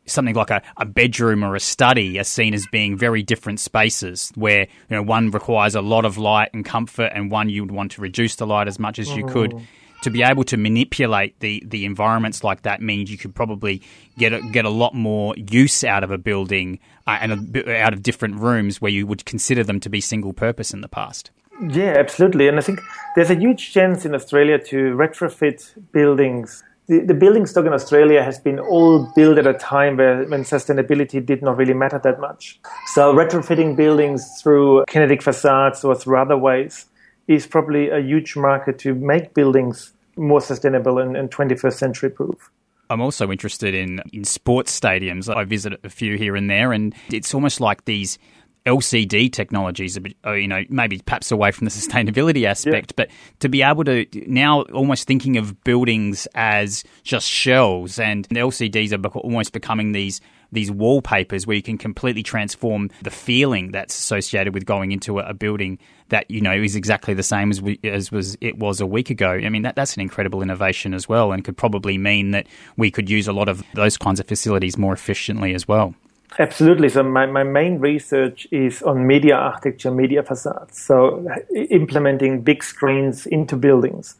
something 0.08 0.34
like 0.34 0.50
a, 0.50 0.62
a 0.76 0.84
bedroom 0.84 1.44
or 1.44 1.54
a 1.54 1.60
study 1.60 2.18
are 2.18 2.24
seen 2.24 2.54
as 2.54 2.66
being 2.72 2.96
very 2.96 3.22
different 3.22 3.60
spaces 3.60 4.32
where 4.34 4.60
you 4.60 4.96
know 4.96 5.02
one 5.02 5.30
requires 5.30 5.74
a 5.74 5.80
lot 5.80 6.04
of 6.04 6.18
light 6.18 6.50
and 6.52 6.64
comfort 6.64 7.12
and 7.14 7.30
one 7.30 7.48
you 7.48 7.62
would 7.62 7.70
want 7.70 7.92
to 7.92 8.00
reduce 8.00 8.36
the 8.36 8.46
light 8.46 8.68
as 8.68 8.78
much 8.78 8.98
as 8.98 9.08
you 9.16 9.24
could 9.24 9.52
Mm. 9.52 9.62
to 10.02 10.10
be 10.10 10.22
able 10.22 10.44
to 10.44 10.56
manipulate 10.56 11.40
the, 11.40 11.62
the 11.66 11.84
environments 11.84 12.44
like 12.44 12.62
that 12.62 12.80
means 12.80 13.10
you 13.10 13.18
could 13.18 13.34
probably 13.34 13.82
get 14.16 14.32
a, 14.32 14.40
get 14.52 14.64
a 14.64 14.70
lot 14.70 14.94
more 14.94 15.34
use 15.36 15.82
out 15.84 16.04
of 16.04 16.10
a 16.10 16.18
building 16.18 16.78
uh, 17.06 17.18
and 17.20 17.56
a, 17.56 17.80
out 17.80 17.92
of 17.92 18.02
different 18.02 18.36
rooms 18.36 18.80
where 18.80 18.92
you 18.92 19.06
would 19.06 19.24
consider 19.24 19.64
them 19.64 19.80
to 19.80 19.88
be 19.88 20.00
single 20.00 20.32
purpose 20.32 20.72
in 20.72 20.82
the 20.82 20.88
past. 20.88 21.30
Yeah, 21.68 21.94
absolutely. 21.98 22.46
And 22.46 22.58
I 22.58 22.60
think 22.62 22.80
there's 23.16 23.30
a 23.30 23.34
huge 23.34 23.72
chance 23.72 24.04
in 24.04 24.14
Australia 24.14 24.58
to 24.66 24.76
retrofit 24.94 25.74
buildings. 25.90 26.62
The, 26.88 27.00
the 27.00 27.14
building 27.14 27.44
stock 27.44 27.66
in 27.66 27.74
Australia 27.74 28.22
has 28.22 28.38
been 28.38 28.58
all 28.58 29.12
built 29.14 29.36
at 29.36 29.46
a 29.46 29.52
time 29.52 29.98
where 29.98 30.24
when 30.24 30.42
sustainability 30.42 31.24
did 31.24 31.42
not 31.42 31.58
really 31.58 31.74
matter 31.74 32.00
that 32.02 32.18
much. 32.18 32.58
So 32.94 33.12
retrofitting 33.14 33.76
buildings 33.76 34.26
through 34.42 34.84
kinetic 34.88 35.22
facades 35.22 35.84
or 35.84 35.94
through 35.94 36.18
other 36.18 36.38
ways 36.38 36.86
is 37.26 37.46
probably 37.46 37.90
a 37.90 38.00
huge 38.00 38.36
market 38.36 38.78
to 38.80 38.94
make 38.94 39.34
buildings 39.34 39.92
more 40.16 40.40
sustainable 40.40 40.98
and, 40.98 41.14
and 41.14 41.30
21st 41.30 41.74
century 41.74 42.08
proof. 42.08 42.50
I'm 42.90 43.02
also 43.02 43.30
interested 43.30 43.74
in, 43.74 44.00
in 44.14 44.24
sports 44.24 44.78
stadiums. 44.78 45.34
I 45.34 45.44
visit 45.44 45.78
a 45.84 45.90
few 45.90 46.16
here 46.16 46.34
and 46.36 46.48
there, 46.48 46.72
and 46.72 46.94
it's 47.12 47.34
almost 47.34 47.60
like 47.60 47.84
these 47.84 48.18
LCD 48.66 49.32
technologies, 49.32 49.98
uh, 50.26 50.32
you 50.32 50.48
know, 50.48 50.64
maybe 50.68 51.00
perhaps 51.04 51.30
away 51.30 51.50
from 51.50 51.64
the 51.64 51.70
sustainability 51.80 52.44
aspect, 52.44 52.92
yeah. 52.92 53.04
but 53.04 53.10
to 53.40 53.48
be 53.48 53.62
able 53.62 53.84
to 53.84 54.06
now 54.26 54.62
almost 54.62 55.06
thinking 55.06 55.36
of 55.36 55.62
buildings 55.64 56.26
as 56.34 56.84
just 57.02 57.28
shells, 57.28 57.98
and 57.98 58.24
the 58.26 58.36
LCDs 58.36 58.92
are 58.92 59.08
almost 59.18 59.52
becoming 59.52 59.92
these 59.92 60.20
these 60.50 60.70
wallpapers 60.70 61.46
where 61.46 61.56
you 61.56 61.62
can 61.62 61.76
completely 61.76 62.22
transform 62.22 62.90
the 63.02 63.10
feeling 63.10 63.70
that's 63.70 63.98
associated 63.98 64.54
with 64.54 64.64
going 64.64 64.92
into 64.92 65.18
a, 65.18 65.24
a 65.24 65.34
building 65.34 65.78
that 66.08 66.30
you 66.30 66.40
know 66.40 66.52
is 66.52 66.74
exactly 66.74 67.14
the 67.14 67.22
same 67.22 67.50
as 67.50 67.60
we, 67.60 67.78
as 67.84 68.10
was 68.10 68.36
it 68.40 68.58
was 68.58 68.80
a 68.80 68.86
week 68.86 69.10
ago. 69.10 69.30
I 69.30 69.48
mean 69.48 69.62
that 69.62 69.76
that's 69.76 69.94
an 69.94 70.00
incredible 70.00 70.42
innovation 70.42 70.94
as 70.94 71.08
well, 71.08 71.32
and 71.32 71.44
could 71.44 71.56
probably 71.56 71.98
mean 71.98 72.30
that 72.32 72.46
we 72.76 72.90
could 72.90 73.10
use 73.10 73.28
a 73.28 73.32
lot 73.32 73.48
of 73.48 73.62
those 73.74 73.96
kinds 73.96 74.20
of 74.20 74.26
facilities 74.26 74.78
more 74.78 74.92
efficiently 74.92 75.54
as 75.54 75.68
well. 75.68 75.94
Absolutely. 76.38 76.88
So 76.88 77.02
my, 77.02 77.26
my 77.26 77.42
main 77.42 77.78
research 77.78 78.46
is 78.50 78.82
on 78.82 79.06
media 79.06 79.34
architecture, 79.34 79.90
media 79.90 80.22
facades. 80.22 80.80
So 80.80 81.26
implementing 81.54 82.42
big 82.42 82.62
screens 82.62 83.26
into 83.26 83.56
buildings. 83.56 84.16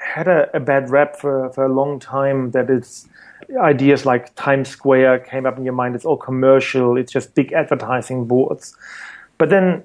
Had 0.00 0.26
a, 0.26 0.54
a 0.56 0.60
bad 0.60 0.90
rap 0.90 1.16
for, 1.16 1.50
for 1.52 1.64
a 1.64 1.72
long 1.72 2.00
time 2.00 2.50
that 2.50 2.70
it's 2.70 3.08
ideas 3.60 4.04
like 4.04 4.34
Times 4.34 4.68
Square 4.68 5.20
came 5.20 5.46
up 5.46 5.56
in 5.56 5.64
your 5.64 5.74
mind. 5.74 5.94
It's 5.94 6.04
all 6.04 6.16
commercial. 6.16 6.96
It's 6.96 7.12
just 7.12 7.34
big 7.34 7.52
advertising 7.52 8.26
boards. 8.26 8.76
But 9.38 9.50
then, 9.50 9.84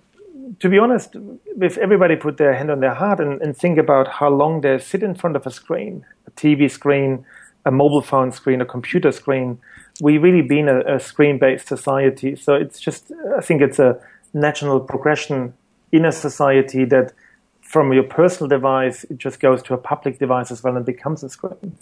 to 0.60 0.69
be 0.69 0.79
honest, 0.79 1.15
if 1.62 1.77
everybody 1.77 2.15
put 2.15 2.38
their 2.38 2.53
hand 2.53 2.71
on 2.71 2.79
their 2.79 2.93
heart 2.95 3.19
and, 3.19 3.41
and 3.41 3.55
think 3.55 3.77
about 3.77 4.08
how 4.08 4.29
long 4.29 4.62
they 4.62 4.79
sit 4.79 5.03
in 5.03 5.13
front 5.13 5.36
of 5.36 5.45
a 5.45 5.51
screen, 5.51 6.05
a 6.25 6.32
TV 6.32 6.69
screen, 6.69 7.25
a 7.65 7.71
mobile 7.71 8.01
phone 8.01 8.32
screen, 8.32 8.60
a 8.62 8.65
computer 8.65 9.12
screen, 9.12 9.60
we 10.01 10.17
really 10.17 10.41
been 10.41 10.69
a, 10.69 10.95
a 10.95 10.99
screen-based 10.99 11.67
society. 11.67 12.35
So 12.35 12.53
it's 12.55 12.79
just, 12.79 13.12
I 13.38 13.41
think 13.41 13.62
it's 13.62 13.79
a 13.79 13.99
natural 14.33 14.79
progression 14.79 15.53
in 15.91 16.05
a 16.05 16.12
society 16.12 16.85
that 16.85 17.13
from 17.62 17.93
your 17.93 18.03
personal 18.03 18.47
device, 18.47 19.03
it 19.05 19.17
just 19.17 19.39
goes 19.39 19.62
to 19.63 19.73
a 19.73 19.77
public 19.77 20.17
device 20.19 20.51
as 20.51 20.63
well 20.63 20.75
and 20.75 20.85
becomes 20.85 21.23
a 21.23 21.29
screen. 21.29 21.77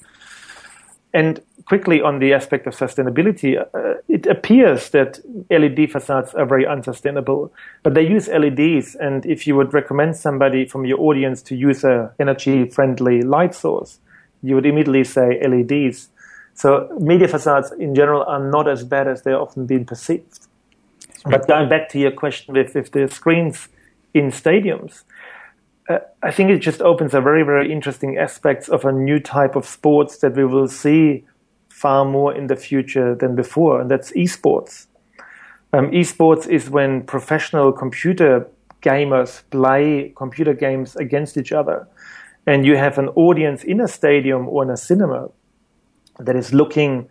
And 1.13 1.41
quickly 1.65 2.01
on 2.01 2.19
the 2.19 2.33
aspect 2.33 2.67
of 2.67 2.75
sustainability, 2.75 3.57
uh, 3.57 4.01
it 4.07 4.27
appears 4.27 4.89
that 4.89 5.19
LED 5.49 5.91
facades 5.91 6.33
are 6.33 6.45
very 6.45 6.67
unsustainable, 6.67 7.53
but 7.83 7.93
they 7.93 8.05
use 8.05 8.27
LEDs. 8.27 8.95
And 8.95 9.25
if 9.25 9.47
you 9.47 9.55
would 9.55 9.73
recommend 9.73 10.17
somebody 10.17 10.65
from 10.65 10.85
your 10.85 10.99
audience 10.99 11.41
to 11.43 11.55
use 11.55 11.83
a 11.83 12.13
energy-friendly 12.19 13.21
light 13.21 13.55
source, 13.55 13.99
you 14.43 14.55
would 14.55 14.65
immediately 14.65 15.03
say 15.03 15.41
LEDs. 15.41 16.09
So 16.57 16.89
media 16.99 17.27
facades 17.27 17.71
in 17.71 17.93
general 17.93 18.23
are 18.23 18.43
not 18.43 18.67
as 18.67 18.83
bad 18.83 19.07
as 19.07 19.21
they're 19.21 19.39
often 19.39 19.67
being 19.67 19.85
perceived. 19.85 20.39
But 21.23 21.47
going 21.47 21.69
back 21.69 21.87
to 21.89 21.99
your 21.99 22.09
question 22.09 22.55
with, 22.55 22.73
with 22.73 22.91
the 22.93 23.07
screens 23.09 23.67
in 24.15 24.31
stadiums, 24.31 25.03
uh, 25.87 25.99
I 26.23 26.31
think 26.31 26.49
it 26.49 26.57
just 26.57 26.81
opens 26.81 27.13
a 27.13 27.21
very, 27.21 27.43
very 27.43 27.71
interesting 27.71 28.17
aspects 28.17 28.69
of 28.69 28.85
a 28.85 28.91
new 28.91 29.19
type 29.19 29.55
of 29.55 29.67
sports 29.67 30.17
that 30.17 30.35
we 30.35 30.45
will 30.45 30.67
see 30.67 31.25
far 31.69 32.03
more 32.05 32.33
in 32.33 32.47
the 32.47 32.55
future 32.55 33.13
than 33.13 33.35
before, 33.35 33.79
and 33.79 33.91
that's 33.91 34.11
esports. 34.13 34.87
Um, 35.73 35.91
esports 35.91 36.47
is 36.47 36.71
when 36.71 37.03
professional 37.03 37.71
computer 37.71 38.47
gamers 38.81 39.43
play 39.51 40.11
computer 40.15 40.55
games 40.55 40.95
against 40.95 41.37
each 41.37 41.51
other, 41.51 41.87
and 42.47 42.65
you 42.65 42.77
have 42.77 42.97
an 42.97 43.09
audience 43.09 43.63
in 43.63 43.79
a 43.79 43.87
stadium 43.87 44.49
or 44.49 44.63
in 44.63 44.71
a 44.71 44.77
cinema 44.77 45.29
that 46.19 46.35
is 46.35 46.53
looking 46.53 47.09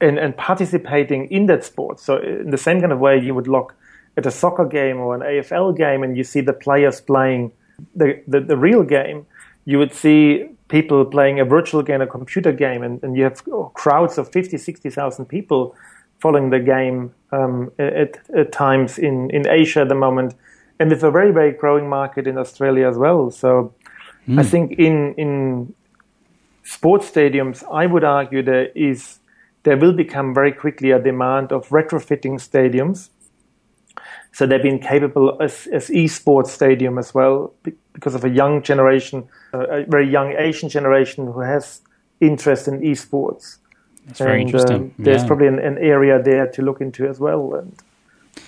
and, 0.00 0.18
and 0.18 0.36
participating 0.36 1.30
in 1.30 1.46
that 1.46 1.64
sport. 1.64 2.00
So 2.00 2.18
in 2.18 2.50
the 2.50 2.58
same 2.58 2.80
kind 2.80 2.92
of 2.92 2.98
way 2.98 3.18
you 3.18 3.34
would 3.34 3.48
look 3.48 3.74
at 4.16 4.26
a 4.26 4.30
soccer 4.30 4.66
game 4.66 4.98
or 4.98 5.14
an 5.14 5.20
AFL 5.20 5.76
game 5.76 6.02
and 6.02 6.16
you 6.16 6.24
see 6.24 6.40
the 6.40 6.52
players 6.52 7.00
playing 7.00 7.52
the, 7.94 8.22
the, 8.26 8.40
the 8.40 8.56
real 8.56 8.82
game, 8.82 9.26
you 9.64 9.78
would 9.78 9.92
see 9.92 10.48
people 10.68 11.04
playing 11.04 11.38
a 11.38 11.44
virtual 11.44 11.82
game, 11.82 12.00
a 12.00 12.06
computer 12.06 12.52
game, 12.52 12.82
and, 12.82 13.02
and 13.02 13.16
you 13.16 13.24
have 13.24 13.42
crowds 13.74 14.18
of 14.18 14.30
50, 14.32 14.56
60,000 14.58 15.26
people 15.26 15.74
following 16.18 16.50
the 16.50 16.60
game 16.60 17.12
um, 17.32 17.70
at, 17.78 18.18
at 18.36 18.52
times 18.52 18.98
in, 18.98 19.30
in 19.30 19.46
Asia 19.48 19.80
at 19.80 19.88
the 19.88 19.94
moment, 19.94 20.34
and 20.78 20.90
it's 20.92 21.02
a 21.02 21.10
very, 21.10 21.30
very 21.30 21.52
growing 21.52 21.88
market 21.88 22.26
in 22.26 22.38
Australia 22.38 22.88
as 22.88 22.96
well. 22.96 23.30
So 23.30 23.74
mm. 24.28 24.38
I 24.40 24.42
think 24.42 24.72
in, 24.72 25.14
in 25.14 25.74
sports 26.62 27.10
stadiums, 27.10 27.64
I 27.72 27.86
would 27.86 28.04
argue 28.04 28.42
there 28.42 28.68
is 28.74 29.18
there 29.64 29.76
will 29.76 29.92
become 29.92 30.34
very 30.34 30.52
quickly 30.52 30.90
a 30.90 30.98
demand 30.98 31.52
of 31.52 31.68
retrofitting 31.68 32.40
stadiums. 32.40 33.10
So 34.32 34.46
they've 34.46 34.62
been 34.62 34.80
capable 34.80 35.36
as, 35.40 35.68
as 35.72 35.88
esports 35.88 36.48
stadium 36.48 36.98
as 36.98 37.14
well 37.14 37.52
because 37.92 38.14
of 38.14 38.24
a 38.24 38.30
young 38.30 38.62
generation, 38.62 39.28
a 39.52 39.84
very 39.84 40.10
young 40.10 40.34
Asian 40.38 40.68
generation 40.68 41.26
who 41.26 41.40
has 41.40 41.82
interest 42.20 42.66
in 42.66 42.80
esports. 42.80 43.58
That's 44.06 44.18
very 44.18 44.42
interesting. 44.42 44.76
Um, 44.76 44.94
there's 44.98 45.22
yeah. 45.22 45.26
probably 45.26 45.46
an, 45.48 45.58
an, 45.58 45.78
area 45.78 46.20
there 46.20 46.46
to 46.48 46.62
look 46.62 46.80
into 46.80 47.06
as 47.06 47.20
well. 47.20 47.54
And 47.54 47.76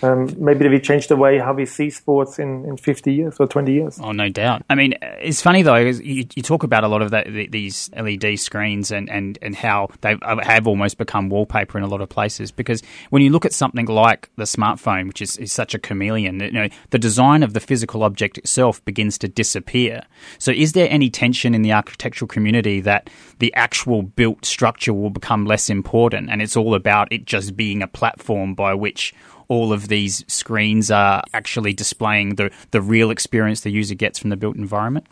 um, 0.02 0.34
maybe 0.38 0.68
we 0.68 0.80
change 0.80 1.08
the 1.08 1.16
way 1.16 1.38
how 1.38 1.52
we 1.52 1.66
see 1.66 1.90
sports 1.90 2.38
in, 2.38 2.64
in 2.64 2.76
50 2.76 3.12
years 3.12 3.36
or 3.38 3.46
20 3.46 3.72
years. 3.72 3.98
Oh, 4.02 4.12
no 4.12 4.28
doubt. 4.28 4.62
I 4.68 4.74
mean, 4.74 4.94
it's 5.02 5.40
funny 5.40 5.62
though, 5.62 5.76
you, 5.76 6.26
you 6.34 6.42
talk 6.42 6.62
about 6.62 6.84
a 6.84 6.88
lot 6.88 7.02
of 7.02 7.10
that, 7.10 7.26
these 7.50 7.90
LED 7.96 8.38
screens 8.38 8.90
and, 8.90 9.10
and, 9.10 9.38
and 9.40 9.54
how 9.54 9.88
they 10.00 10.16
have 10.42 10.66
almost 10.66 10.98
become 10.98 11.28
wallpaper 11.28 11.78
in 11.78 11.84
a 11.84 11.86
lot 11.86 12.00
of 12.00 12.08
places. 12.08 12.50
Because 12.50 12.82
when 13.10 13.22
you 13.22 13.30
look 13.30 13.44
at 13.44 13.52
something 13.52 13.86
like 13.86 14.30
the 14.36 14.44
smartphone, 14.44 15.06
which 15.06 15.22
is, 15.22 15.36
is 15.36 15.52
such 15.52 15.74
a 15.74 15.78
chameleon, 15.78 16.40
you 16.40 16.52
know, 16.52 16.68
the 16.90 16.98
design 16.98 17.42
of 17.42 17.52
the 17.52 17.60
physical 17.60 18.02
object 18.02 18.38
itself 18.38 18.84
begins 18.84 19.18
to 19.18 19.28
disappear. 19.28 20.02
So 20.38 20.50
is 20.50 20.72
there 20.72 20.88
any 20.90 21.10
tension 21.10 21.54
in 21.54 21.62
the 21.62 21.72
architectural 21.72 22.28
community 22.28 22.80
that 22.82 23.10
the 23.38 23.54
actual 23.54 24.02
built 24.02 24.44
structure 24.44 24.92
will 24.92 25.10
become 25.10 25.46
less 25.46 25.70
important 25.70 26.30
and 26.30 26.42
it's 26.42 26.56
all 26.56 26.74
about 26.74 27.12
it 27.12 27.24
just 27.24 27.56
being 27.56 27.82
a 27.82 27.88
platform 27.88 28.54
by 28.54 28.74
which 28.74 29.14
all 29.48 29.72
of 29.72 29.88
these 29.88 30.24
screens 30.28 30.90
are 30.90 31.22
actually 31.32 31.72
displaying 31.72 32.36
the, 32.36 32.50
the 32.70 32.80
real 32.80 33.10
experience 33.10 33.60
the 33.60 33.70
user 33.70 33.94
gets 33.94 34.18
from 34.18 34.30
the 34.30 34.36
built 34.36 34.56
environment? 34.56 35.06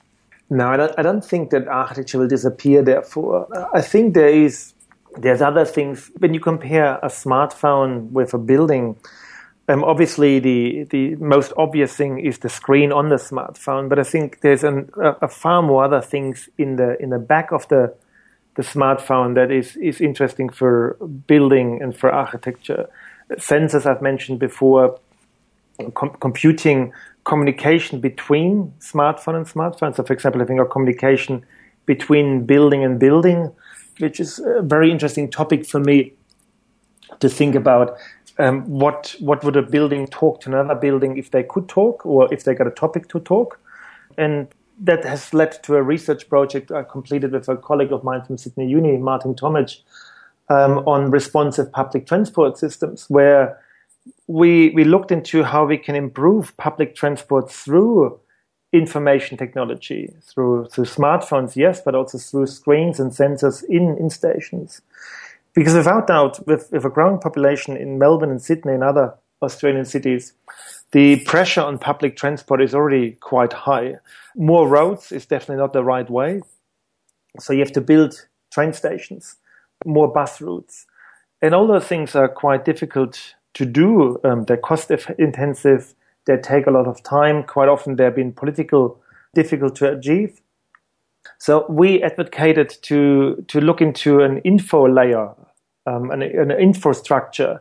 No, 0.51 0.69
I 0.69 0.77
don't, 0.77 0.93
I 0.99 1.03
don't 1.03 1.25
think 1.25 1.51
that 1.51 1.67
architecture 1.69 2.19
will 2.19 2.29
disappear. 2.29 2.83
Therefore, 2.83 3.49
I 3.73 3.81
think 3.81 4.15
there 4.15 4.29
is 4.29 4.75
there's 5.17 5.43
other 5.43 5.65
things. 5.65 6.11
When 6.19 6.35
you 6.35 6.41
compare 6.41 6.99
a 7.03 7.09
smartphone 7.09 8.11
with 8.11 8.35
a 8.35 8.39
building, 8.39 8.97
um, 9.69 9.83
obviously 9.85 10.41
the 10.41 10.85
the 10.91 11.15
most 11.17 11.53
obvious 11.57 11.97
thing 11.97 12.19
is 12.19 12.39
the 12.39 12.49
screen 12.49 12.93
on 12.93 13.09
the 13.09 13.17
smartphone. 13.17 13.89
But 13.89 13.99
I 13.99 14.03
think 14.03 14.41
there's 14.41 14.65
an, 14.65 14.91
a, 15.01 15.13
a 15.23 15.29
far 15.29 15.63
more 15.63 15.85
other 15.85 16.03
things 16.03 16.49
in 16.59 16.77
the 16.77 17.01
in 17.03 17.11
the 17.11 17.19
back 17.19 17.51
of 17.53 17.67
the 17.69 17.95
the 18.57 18.63
smartphone 18.63 19.35
that 19.35 19.51
is 19.51 19.77
is 19.77 20.01
interesting 20.01 20.51
for 20.51 20.97
building 21.27 21.81
and 21.81 21.97
for 21.97 22.11
architecture 22.11 22.91
sensors 23.37 23.87
I've 23.87 24.03
mentioned 24.03 24.39
before, 24.39 24.99
com- 25.95 26.17
computing 26.21 26.93
communication 27.25 28.01
between 28.01 28.73
smartphone 28.81 29.37
and 29.37 29.47
smartphone. 29.47 29.95
So, 29.95 30.03
for 30.03 30.13
example, 30.13 30.43
I 30.43 30.45
think 30.45 30.61
of 30.61 30.71
communication 30.71 31.45
between 31.87 32.45
building 32.47 32.85
and 32.85 32.99
building, 32.99 33.53
which 33.99 34.21
is 34.21 34.39
a 34.39 34.63
very 34.63 34.91
interesting 34.91 35.31
topic 35.31 35.67
for 35.67 35.81
me 35.81 36.13
to 37.21 37.29
think 37.29 37.55
about. 37.55 37.97
Um, 38.39 38.65
what 38.65 39.15
what 39.21 39.45
would 39.45 39.57
a 39.57 39.63
building 39.63 40.07
talk 40.07 40.41
to 40.43 40.49
another 40.51 40.75
building 40.75 41.19
if 41.19 41.31
they 41.31 41.43
could 41.43 41.69
talk, 41.69 42.07
or 42.07 42.33
if 42.33 42.45
they 42.45 42.55
got 42.55 42.67
a 42.67 42.71
topic 42.71 43.09
to 43.09 43.21
talk? 43.21 43.61
And 44.17 44.49
that 44.81 45.05
has 45.05 45.35
led 45.35 45.63
to 45.65 45.77
a 45.77 45.83
research 45.83 46.29
project 46.29 46.73
I 46.73 46.83
completed 46.83 47.33
with 47.33 47.49
a 47.49 47.57
colleague 47.57 47.93
of 47.93 48.03
mine 48.03 48.23
from 48.23 48.39
Sydney 48.39 48.69
Uni, 48.69 48.97
Martin 48.97 49.35
Tomitsch, 49.35 49.81
um, 50.49 50.79
on 50.87 51.11
responsive 51.11 51.71
public 51.73 52.07
transport 52.07 52.59
systems, 52.59 53.07
where 53.09 53.59
we 54.27 54.71
we 54.71 54.85
looked 54.85 55.13
into 55.13 55.45
how 55.45 55.65
we 55.65 55.79
can 55.79 55.95
improve 55.95 56.57
public 56.57 56.95
transport 56.95 57.51
through 57.51 58.19
information 58.73 59.37
technology, 59.37 60.13
through 60.23 60.67
through 60.67 60.85
smartphones, 60.85 61.57
yes, 61.57 61.81
but 61.85 61.95
also 61.95 62.19
through 62.19 62.47
screens 62.47 63.01
and 63.01 63.13
sensors 63.13 63.63
in 63.69 63.97
in 63.99 64.11
stations. 64.11 64.83
Because 65.55 65.75
without 65.75 66.07
doubt, 66.07 66.47
with, 66.47 66.73
with 66.73 66.85
a 66.85 66.89
growing 66.89 67.19
population 67.19 67.77
in 67.77 67.99
Melbourne 67.99 68.31
and 68.31 68.41
Sydney 68.41 68.73
and 68.73 68.83
other 68.83 69.15
Australian 69.43 69.85
cities, 69.85 70.33
the 70.93 71.21
pressure 71.25 71.61
on 71.61 71.79
public 71.79 72.17
transport 72.17 72.63
is 72.63 72.75
already 72.75 73.13
quite 73.21 73.53
high. 73.53 73.97
More 74.35 74.67
roads 74.67 75.13
is 75.13 75.27
definitely 75.27 75.57
not 75.57 75.75
the 75.75 75.85
right 75.85 76.09
way. 76.09 76.41
So 77.39 77.53
you 77.53 77.61
have 77.61 77.73
to 77.73 77.81
build 77.81 78.27
train 78.51 78.73
stations, 78.73 79.37
more 79.85 80.13
bus 80.13 80.41
routes. 80.41 80.87
And 81.41 81.55
all 81.55 81.67
those 81.67 81.87
things 81.87 82.15
are 82.15 82.29
quite 82.29 82.65
difficult 82.65 83.35
to 83.55 83.65
do. 83.65 84.19
Um, 84.25 84.45
they're 84.45 84.57
cost 84.57 84.91
intensive. 85.19 85.95
They 86.27 86.37
take 86.37 86.67
a 86.67 86.71
lot 86.71 86.87
of 86.87 87.03
time. 87.03 87.43
Quite 87.43 87.69
often 87.69 87.97
they've 87.97 88.15
been 88.15 88.33
political 88.33 89.01
difficult 89.35 89.75
to 89.77 89.93
achieve. 89.93 90.41
So 91.39 91.67
we 91.69 92.03
advocated 92.03 92.71
to 92.83 93.45
to 93.49 93.61
look 93.61 93.81
into 93.81 94.21
an 94.21 94.39
info 94.39 94.89
layer, 94.89 95.31
um, 95.87 96.11
an, 96.11 96.23
an 96.23 96.49
infostructure, 96.49 97.61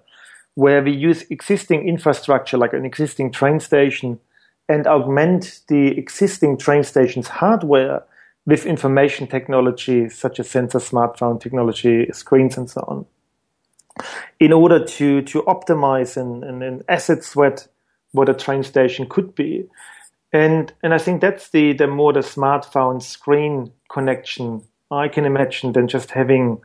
where 0.56 0.84
we 0.84 0.92
use 0.92 1.24
existing 1.30 1.88
infrastructure 1.88 2.58
like 2.58 2.74
an 2.74 2.86
existing 2.86 3.32
train 3.32 3.60
station 3.60 4.20
and 4.70 4.88
augment 4.88 5.62
the 5.68 5.98
existing 5.98 6.58
train 6.58 6.84
station's 6.84 7.28
hardware 7.28 8.04
with 8.46 8.66
information 8.66 9.28
technology 9.28 10.10
such 10.10 10.40
as 10.40 10.50
sensor, 10.50 10.80
smartphone 10.80 11.40
technology, 11.40 12.10
screens, 12.12 12.58
and 12.58 12.70
so 12.70 12.84
on 12.88 13.06
in 14.40 14.54
order 14.54 14.84
to 14.84 15.22
to 15.22 15.42
optimize 15.44 16.18
and, 16.18 16.44
and, 16.44 16.64
and 16.64 16.84
asset 16.88 17.24
sweat 17.24 17.68
what 18.12 18.30
a 18.30 18.34
train 18.34 18.64
station 18.64 19.08
could 19.08 19.36
be. 19.36 19.68
And 20.34 20.74
and 20.84 20.94
I 20.94 20.98
think 20.98 21.22
that's 21.22 21.50
the 21.50 21.74
the 21.74 21.88
more 21.88 22.14
the 22.14 22.22
smartphone 22.22 23.02
screen 23.02 23.72
connection 23.90 24.64
I 24.90 25.08
can 25.08 25.26
imagine 25.26 25.72
than 25.74 25.88
just 25.88 26.12
having 26.12 26.62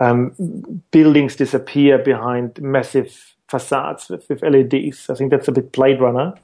um, 0.00 0.82
buildings 0.90 1.36
disappear 1.36 1.98
behind 1.98 2.60
massive 2.60 3.34
facades 3.48 4.08
with, 4.08 4.28
with, 4.28 4.42
LEDs. 4.42 5.10
I 5.10 5.14
think 5.14 5.30
that's 5.30 5.48
a 5.48 5.52
bit 5.52 5.72
Blade 5.72 6.00
Runner. 6.00 6.34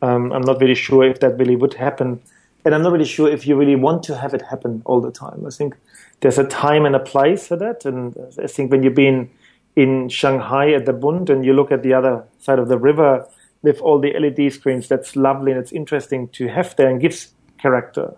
Um, 0.00 0.32
I'm 0.32 0.42
not 0.42 0.60
really 0.60 0.74
sure 0.74 1.04
if 1.04 1.20
that 1.20 1.38
really 1.38 1.54
would 1.54 1.74
happen. 1.74 2.20
And 2.64 2.74
I'm 2.74 2.82
not 2.82 2.92
really 2.92 3.04
sure 3.04 3.28
if 3.28 3.46
you 3.46 3.56
really 3.56 3.76
want 3.76 4.02
to 4.04 4.16
have 4.16 4.34
it 4.34 4.42
happen 4.42 4.82
all 4.84 5.00
the 5.00 5.10
time. 5.10 5.44
I 5.46 5.50
think 5.50 5.76
there's 6.20 6.38
a 6.38 6.44
time 6.44 6.86
and 6.86 6.94
a 6.94 7.00
place 7.00 7.48
for 7.48 7.56
that. 7.56 7.84
And 7.84 8.16
I 8.42 8.46
think 8.46 8.70
when 8.70 8.82
you've 8.82 8.94
been 8.94 9.30
in 9.74 10.08
Shanghai 10.08 10.72
at 10.72 10.86
the 10.86 10.92
Bund 10.92 11.28
and 11.28 11.44
you 11.44 11.54
look 11.54 11.72
at 11.72 11.82
the 11.82 11.94
other 11.94 12.24
side 12.38 12.58
of 12.58 12.68
the 12.68 12.78
river 12.78 13.26
with 13.62 13.80
all 13.80 13.98
the 13.98 14.12
LED 14.18 14.52
screens, 14.52 14.88
that's 14.88 15.16
lovely 15.16 15.50
and 15.50 15.60
it's 15.60 15.72
interesting 15.72 16.28
to 16.28 16.48
have 16.48 16.76
there 16.76 16.88
and 16.88 17.00
gives 17.00 17.32
character. 17.58 18.16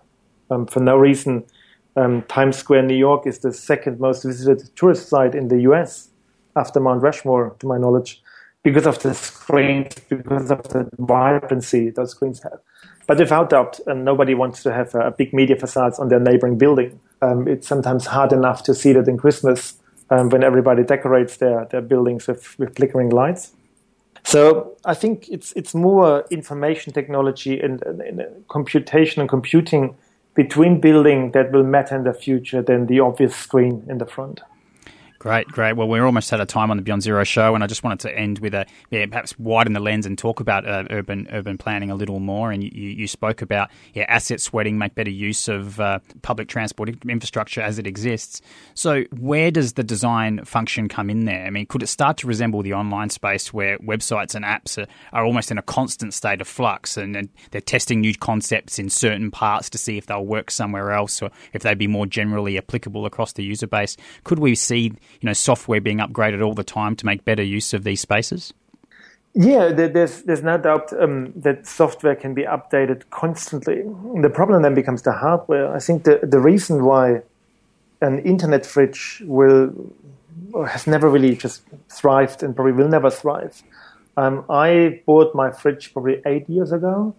Um, 0.51 0.67
for 0.67 0.79
no 0.79 0.95
reason, 0.97 1.43
um, 1.95 2.21
Times 2.23 2.57
Square, 2.57 2.83
New 2.83 2.95
York 2.95 3.25
is 3.25 3.39
the 3.39 3.53
second 3.53 3.99
most 3.99 4.23
visited 4.23 4.69
tourist 4.75 5.09
site 5.09 5.33
in 5.33 5.47
the 5.47 5.61
US 5.61 6.09
after 6.55 6.79
Mount 6.79 7.01
Rushmore, 7.01 7.55
to 7.59 7.67
my 7.67 7.77
knowledge, 7.77 8.21
because 8.63 8.85
of 8.85 8.99
the 8.99 9.13
screens, 9.13 9.93
because 10.09 10.51
of 10.51 10.63
the 10.69 10.89
vibrancy 10.97 11.89
those 11.89 12.11
screens 12.11 12.41
have. 12.43 12.59
But 13.07 13.19
without 13.19 13.49
doubt, 13.49 13.79
um, 13.87 14.03
nobody 14.03 14.33
wants 14.33 14.63
to 14.63 14.73
have 14.73 14.95
a, 14.95 15.11
big 15.11 15.33
media 15.33 15.55
facades 15.55 15.99
on 15.99 16.09
their 16.09 16.19
neighboring 16.19 16.57
building. 16.57 16.99
Um, 17.21 17.47
it's 17.47 17.67
sometimes 17.67 18.07
hard 18.07 18.33
enough 18.33 18.63
to 18.63 18.73
see 18.73 18.93
that 18.93 19.07
in 19.07 19.17
Christmas 19.17 19.75
um, 20.09 20.29
when 20.29 20.43
everybody 20.43 20.83
decorates 20.83 21.37
their, 21.37 21.65
their 21.65 21.81
buildings 21.81 22.27
with, 22.27 22.57
with 22.57 22.75
flickering 22.75 23.09
lights. 23.09 23.51
So 24.23 24.75
I 24.85 24.95
think 24.95 25.29
it's 25.29 25.53
it's 25.55 25.75
more 25.75 26.25
information 26.31 26.93
technology 26.93 27.59
and, 27.59 27.83
and, 27.83 28.01
and, 28.01 28.47
computation 28.47 29.21
and 29.21 29.29
computing 29.29 29.95
between 30.33 30.81
building 30.81 31.31
that 31.31 31.51
will 31.51 31.63
matter 31.63 31.95
in 31.95 32.05
the 32.05 32.13
future 32.13 32.63
than 32.63 32.87
the 32.87 32.99
obvious 33.01 33.35
screen 33.35 33.85
in 33.87 33.99
the 33.99 34.05
front. 34.07 34.41
Great, 35.25 35.47
great. 35.47 35.73
Well, 35.73 35.87
we're 35.87 36.05
almost 36.05 36.31
out 36.33 36.39
of 36.39 36.47
time 36.47 36.69
on 36.69 36.77
the 36.77 36.83
Beyond 36.83 37.01
Zero 37.01 37.23
show, 37.23 37.55
and 37.55 37.63
I 37.63 37.67
just 37.67 37.83
wanted 37.83 38.01
to 38.01 38.15
end 38.15 38.37
with 38.37 38.53
a 38.53 38.67
yeah, 38.91 39.07
perhaps 39.07 39.39
widen 39.39 39.73
the 39.73 39.79
lens 39.79 40.05
and 40.05 40.15
talk 40.15 40.39
about 40.39 40.67
uh, 40.67 40.83
urban 40.91 41.27
urban 41.31 41.57
planning 41.57 41.89
a 41.89 41.95
little 41.95 42.19
more. 42.19 42.51
And 42.51 42.63
you, 42.63 42.69
you 42.69 43.07
spoke 43.07 43.41
about 43.41 43.71
yeah, 43.95 44.05
asset 44.07 44.39
sweating, 44.39 44.77
make 44.77 44.93
better 44.93 45.09
use 45.09 45.47
of 45.47 45.79
uh, 45.79 45.97
public 46.21 46.47
transport 46.47 46.89
infrastructure 47.09 47.59
as 47.59 47.79
it 47.79 47.87
exists. 47.87 48.39
So, 48.75 49.05
where 49.17 49.49
does 49.49 49.73
the 49.73 49.83
design 49.83 50.45
function 50.45 50.87
come 50.87 51.09
in 51.09 51.25
there? 51.25 51.47
I 51.47 51.49
mean, 51.49 51.65
could 51.65 51.81
it 51.81 51.87
start 51.87 52.17
to 52.17 52.27
resemble 52.27 52.61
the 52.61 52.75
online 52.75 53.09
space 53.09 53.51
where 53.51 53.79
websites 53.79 54.35
and 54.35 54.45
apps 54.45 54.77
are, 54.77 54.85
are 55.11 55.25
almost 55.25 55.49
in 55.49 55.57
a 55.57 55.63
constant 55.63 56.13
state 56.13 56.39
of 56.39 56.47
flux, 56.47 56.97
and, 56.97 57.15
and 57.15 57.29
they're 57.49 57.61
testing 57.61 57.99
new 57.99 58.13
concepts 58.13 58.77
in 58.77 58.91
certain 58.91 59.31
parts 59.31 59.71
to 59.71 59.79
see 59.79 59.97
if 59.97 60.05
they'll 60.05 60.23
work 60.23 60.51
somewhere 60.51 60.91
else, 60.91 61.19
or 61.23 61.31
if 61.51 61.63
they'd 61.63 61.79
be 61.79 61.87
more 61.87 62.05
generally 62.05 62.59
applicable 62.59 63.07
across 63.07 63.33
the 63.33 63.43
user 63.43 63.65
base? 63.65 63.97
Could 64.23 64.37
we 64.37 64.53
see 64.53 64.93
you 65.21 65.27
know 65.27 65.33
software 65.33 65.81
being 65.81 65.99
upgraded 65.99 66.45
all 66.45 66.53
the 66.53 66.63
time 66.63 66.95
to 66.97 67.05
make 67.05 67.25
better 67.25 67.43
use 67.43 67.73
of 67.73 67.83
these 67.83 68.01
spaces? 68.01 68.53
Yeah, 69.37 69.73
there's 69.73 70.21
there's 70.21 70.43
no 70.43 70.57
doubt 70.57 70.93
um, 70.97 71.33
that 71.35 71.67
software 71.67 72.15
can 72.15 72.33
be 72.33 72.43
updated 72.43 73.03
constantly. 73.09 73.83
The 74.21 74.29
problem 74.29 74.61
then 74.61 74.73
becomes 74.73 75.01
the 75.01 75.11
hardware. 75.11 75.75
I 75.75 75.79
think 75.79 76.05
the 76.05 76.21
the 76.23 76.39
reason 76.39 76.85
why 76.85 77.21
an 78.01 78.19
internet 78.19 78.65
fridge 78.65 79.21
will 79.25 79.73
has 80.67 80.87
never 80.87 81.09
really 81.09 81.35
just 81.35 81.63
thrived 81.89 82.43
and 82.43 82.55
probably 82.55 82.71
will 82.71 82.87
never 82.87 83.09
thrive. 83.09 83.61
Um, 84.15 84.45
I 84.49 85.01
bought 85.05 85.35
my 85.35 85.51
fridge 85.51 85.91
probably 85.91 86.21
eight 86.25 86.49
years 86.49 86.71
ago, 86.71 87.13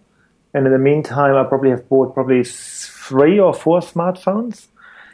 and 0.55 0.65
in 0.65 0.73
the 0.73 0.79
meantime, 0.79 1.35
I 1.35 1.43
probably 1.43 1.69
have 1.69 1.87
bought 1.87 2.15
probably 2.15 2.43
three 2.43 3.39
or 3.39 3.53
four 3.53 3.81
smartphones. 3.81 4.67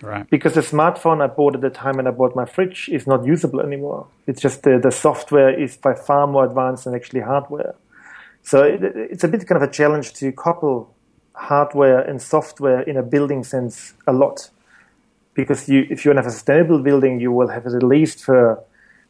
Right. 0.03 0.29
Because 0.29 0.53
the 0.53 0.61
smartphone 0.61 1.23
I 1.23 1.27
bought 1.27 1.55
at 1.55 1.61
the 1.61 1.69
time 1.69 1.95
when 1.95 2.07
I 2.07 2.11
bought 2.11 2.35
my 2.35 2.43
fridge 2.43 2.89
is 2.89 3.07
not 3.07 3.25
usable 3.25 3.61
anymore. 3.61 4.07
It's 4.27 4.41
just 4.41 4.63
the, 4.63 4.77
the 4.77 4.91
software 4.91 5.57
is 5.57 5.77
by 5.77 5.93
far 5.93 6.27
more 6.27 6.43
advanced 6.43 6.83
than 6.83 6.93
actually 6.93 7.21
hardware. 7.21 7.73
So 8.43 8.63
it, 8.63 8.83
it's 8.83 9.23
a 9.23 9.29
bit 9.29 9.47
kind 9.47 9.63
of 9.63 9.67
a 9.67 9.71
challenge 9.71 10.13
to 10.15 10.29
couple 10.33 10.93
hardware 11.35 12.01
and 12.01 12.21
software 12.21 12.81
in 12.81 12.97
a 12.97 13.03
building 13.03 13.45
sense 13.45 13.93
a 14.05 14.11
lot. 14.11 14.49
Because 15.35 15.69
you, 15.69 15.87
if 15.89 16.03
you 16.03 16.11
have 16.11 16.27
a 16.27 16.31
sustainable 16.31 16.79
building, 16.79 17.21
you 17.21 17.31
will 17.31 17.47
have 17.47 17.65
it 17.65 17.73
at 17.73 17.83
least 17.83 18.25
for 18.25 18.61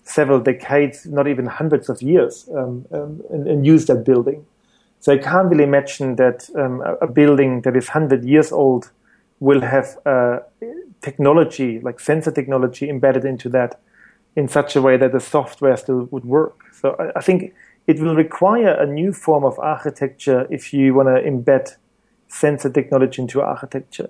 several 0.03 0.39
decades, 0.39 1.07
not 1.07 1.27
even 1.27 1.47
hundreds 1.47 1.89
of 1.89 2.03
years, 2.03 2.47
um, 2.55 2.85
um, 2.91 3.21
and, 3.31 3.47
and, 3.47 3.65
use 3.65 3.85
that 3.85 4.03
building. 4.05 4.45
So 4.99 5.13
I 5.13 5.17
can't 5.17 5.49
really 5.49 5.63
imagine 5.63 6.17
that 6.17 6.49
um, 6.55 6.81
a, 6.81 6.93
a 6.95 7.07
building 7.07 7.61
that 7.61 7.75
is 7.75 7.87
100 7.87 8.23
years 8.25 8.51
old 8.51 8.91
will 9.39 9.61
have 9.61 9.97
uh, 10.05 10.39
technology, 11.03 11.79
like 11.81 11.99
sensor 11.99 12.31
technology, 12.31 12.89
embedded 12.89 13.25
into 13.25 13.49
that 13.49 13.79
in 14.35 14.47
such 14.47 14.75
a 14.75 14.81
way 14.81 14.97
that 14.97 15.11
the 15.11 15.19
software 15.19 15.77
still 15.77 16.07
would 16.11 16.25
work. 16.25 16.55
So 16.71 16.95
I, 16.97 17.19
I 17.19 17.21
think 17.21 17.53
it 17.85 17.99
will 17.99 18.15
require 18.15 18.71
a 18.71 18.85
new 18.85 19.13
form 19.13 19.43
of 19.43 19.59
architecture 19.59 20.47
if 20.49 20.73
you 20.73 20.95
want 20.95 21.09
to 21.09 21.21
embed 21.21 21.75
sensor 22.29 22.69
technology 22.69 23.21
into 23.21 23.41
architecture. 23.41 24.09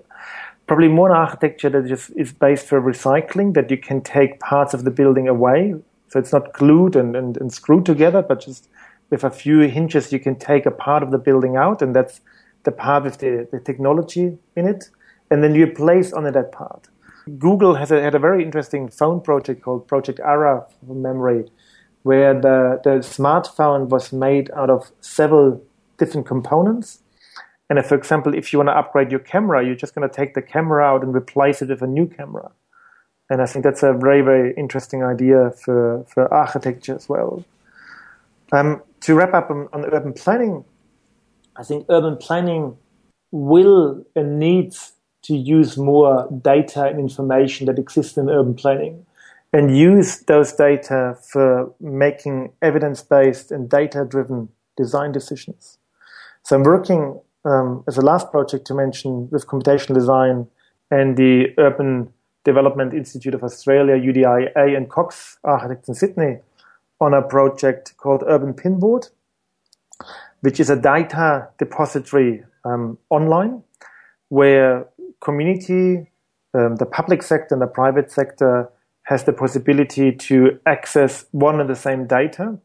Probably 0.66 0.88
more 0.88 1.14
architecture 1.14 1.68
that 1.68 1.86
just 1.86 2.10
is 2.16 2.32
based 2.32 2.66
for 2.66 2.80
recycling, 2.80 3.52
that 3.54 3.70
you 3.70 3.76
can 3.76 4.00
take 4.00 4.40
parts 4.40 4.72
of 4.72 4.84
the 4.84 4.90
building 4.90 5.28
away. 5.28 5.74
So 6.08 6.18
it's 6.18 6.32
not 6.32 6.54
glued 6.54 6.96
and, 6.96 7.14
and, 7.16 7.36
and 7.36 7.52
screwed 7.52 7.84
together, 7.84 8.22
but 8.22 8.40
just 8.40 8.68
with 9.10 9.24
a 9.24 9.30
few 9.30 9.58
hinges, 9.60 10.12
you 10.12 10.20
can 10.20 10.36
take 10.36 10.64
a 10.64 10.70
part 10.70 11.02
of 11.02 11.10
the 11.10 11.18
building 11.18 11.56
out, 11.56 11.82
and 11.82 11.94
that's 11.94 12.20
the 12.62 12.72
part 12.72 13.04
with 13.04 13.18
the, 13.18 13.46
the 13.52 13.60
technology 13.60 14.38
in 14.56 14.66
it 14.66 14.88
and 15.34 15.42
then 15.42 15.56
you 15.56 15.66
place 15.66 16.12
on 16.12 16.22
that 16.22 16.52
part. 16.52 16.86
Google 17.40 17.74
has 17.74 17.90
a, 17.90 18.00
had 18.00 18.14
a 18.14 18.20
very 18.20 18.44
interesting 18.44 18.88
phone 18.88 19.20
project 19.20 19.62
called 19.62 19.88
Project 19.88 20.20
Ara 20.20 20.64
from 20.78 21.02
memory, 21.02 21.50
where 22.04 22.34
the, 22.34 22.80
the 22.84 23.00
smartphone 23.00 23.88
was 23.88 24.12
made 24.12 24.48
out 24.52 24.70
of 24.70 24.92
several 25.00 25.60
different 25.98 26.24
components. 26.24 27.00
And 27.68 27.80
if, 27.80 27.86
for 27.86 27.96
example, 27.96 28.32
if 28.32 28.52
you 28.52 28.60
want 28.60 28.68
to 28.68 28.78
upgrade 28.78 29.10
your 29.10 29.18
camera, 29.18 29.66
you're 29.66 29.74
just 29.74 29.92
going 29.96 30.08
to 30.08 30.14
take 30.14 30.34
the 30.34 30.42
camera 30.42 30.84
out 30.84 31.02
and 31.02 31.12
replace 31.12 31.60
it 31.62 31.68
with 31.68 31.82
a 31.82 31.88
new 31.88 32.06
camera. 32.06 32.52
And 33.28 33.42
I 33.42 33.46
think 33.46 33.64
that's 33.64 33.82
a 33.82 33.92
very, 33.92 34.20
very 34.20 34.54
interesting 34.54 35.02
idea 35.02 35.50
for, 35.64 36.04
for 36.14 36.32
architecture 36.32 36.94
as 36.94 37.08
well. 37.08 37.44
Um, 38.52 38.82
to 39.00 39.16
wrap 39.16 39.34
up 39.34 39.50
on, 39.50 39.68
on 39.72 39.84
urban 39.86 40.12
planning, 40.12 40.64
I 41.56 41.64
think 41.64 41.86
urban 41.88 42.18
planning 42.18 42.76
will 43.32 44.04
and 44.14 44.38
needs 44.38 44.92
to 45.24 45.34
use 45.36 45.76
more 45.76 46.28
data 46.42 46.84
and 46.84 46.98
information 46.98 47.66
that 47.66 47.78
exists 47.78 48.16
in 48.16 48.28
urban 48.28 48.54
planning 48.54 49.04
and 49.52 49.76
use 49.76 50.20
those 50.20 50.52
data 50.52 51.16
for 51.22 51.72
making 51.80 52.52
evidence 52.60 53.02
based 53.02 53.52
and 53.52 53.70
data 53.70 54.04
driven 54.04 54.48
design 54.76 55.12
decisions. 55.12 55.78
So 56.42 56.56
I'm 56.56 56.62
working 56.62 57.20
um, 57.44 57.84
as 57.86 57.96
a 57.96 58.02
last 58.02 58.30
project 58.30 58.66
to 58.66 58.74
mention 58.74 59.28
with 59.30 59.46
computational 59.46 59.94
design 59.94 60.48
and 60.90 61.16
the 61.16 61.54
Urban 61.58 62.12
Development 62.44 62.92
Institute 62.92 63.34
of 63.34 63.42
Australia, 63.42 63.94
UDIA, 63.94 64.76
and 64.76 64.90
Cox 64.90 65.38
Architects 65.44 65.88
in 65.88 65.94
Sydney 65.94 66.38
on 67.00 67.14
a 67.14 67.22
project 67.22 67.96
called 67.96 68.22
Urban 68.26 68.52
Pinboard, 68.52 69.10
which 70.40 70.60
is 70.60 70.68
a 70.68 70.76
data 70.76 71.48
depository 71.58 72.44
um, 72.64 72.98
online 73.08 73.62
where 74.28 74.86
community, 75.24 76.10
um, 76.54 76.76
the 76.76 76.86
public 76.86 77.22
sector, 77.22 77.54
and 77.54 77.62
the 77.62 77.66
private 77.66 78.12
sector 78.12 78.70
has 79.04 79.24
the 79.24 79.32
possibility 79.32 80.12
to 80.12 80.58
access 80.66 81.26
one 81.32 81.60
and 81.60 81.68
the 81.68 81.76
same 81.76 82.06
data, 82.06 82.58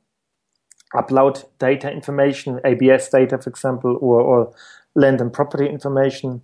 upload 0.94 1.46
data 1.60 1.92
information, 1.92 2.60
ABS 2.64 3.10
data, 3.10 3.38
for 3.38 3.50
example, 3.50 3.98
or, 4.02 4.22
or 4.22 4.54
land 4.96 5.22
and 5.22 5.34
property 5.34 5.68
information, 5.68 6.42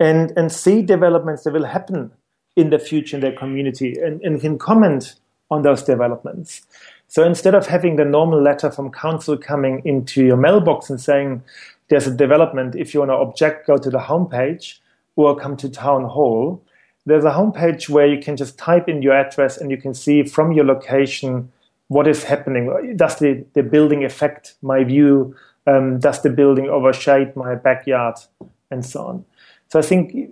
and, 0.00 0.32
and 0.36 0.50
see 0.50 0.82
developments 0.82 1.44
that 1.44 1.52
will 1.52 1.66
happen 1.66 2.10
in 2.56 2.70
the 2.70 2.78
future 2.78 3.16
in 3.16 3.20
their 3.22 3.36
community 3.36 3.96
and, 4.02 4.20
and 4.22 4.40
can 4.40 4.58
comment 4.58 5.14
on 5.50 5.62
those 5.62 5.82
developments. 5.82 6.62
So 7.08 7.24
instead 7.24 7.54
of 7.54 7.66
having 7.66 7.96
the 7.96 8.04
normal 8.04 8.42
letter 8.42 8.70
from 8.70 8.90
council 8.90 9.36
coming 9.36 9.82
into 9.84 10.24
your 10.24 10.36
mailbox 10.36 10.90
and 10.90 11.00
saying, 11.00 11.42
there's 11.88 12.06
a 12.06 12.14
development, 12.14 12.74
if 12.74 12.94
you 12.94 13.00
want 13.00 13.10
to 13.10 13.16
object, 13.16 13.66
go 13.66 13.76
to 13.76 13.90
the 13.90 13.98
homepage 13.98 14.78
or 15.16 15.36
come 15.36 15.56
to 15.58 15.68
town 15.68 16.04
hall. 16.04 16.64
There's 17.04 17.24
a 17.24 17.30
homepage 17.30 17.88
where 17.88 18.06
you 18.06 18.20
can 18.20 18.36
just 18.36 18.58
type 18.58 18.88
in 18.88 19.02
your 19.02 19.14
address 19.14 19.56
and 19.56 19.70
you 19.70 19.76
can 19.76 19.94
see 19.94 20.22
from 20.22 20.52
your 20.52 20.64
location 20.64 21.50
what 21.88 22.06
is 22.06 22.24
happening. 22.24 22.94
Does 22.96 23.18
the, 23.18 23.44
the 23.54 23.62
building 23.62 24.04
affect 24.04 24.54
my 24.62 24.84
view? 24.84 25.34
Um, 25.66 26.00
does 26.00 26.22
the 26.22 26.30
building 26.30 26.68
overshade 26.68 27.36
my 27.36 27.54
backyard? 27.54 28.16
And 28.70 28.86
so 28.86 29.02
on. 29.06 29.24
So 29.68 29.78
I 29.78 29.82
think 29.82 30.30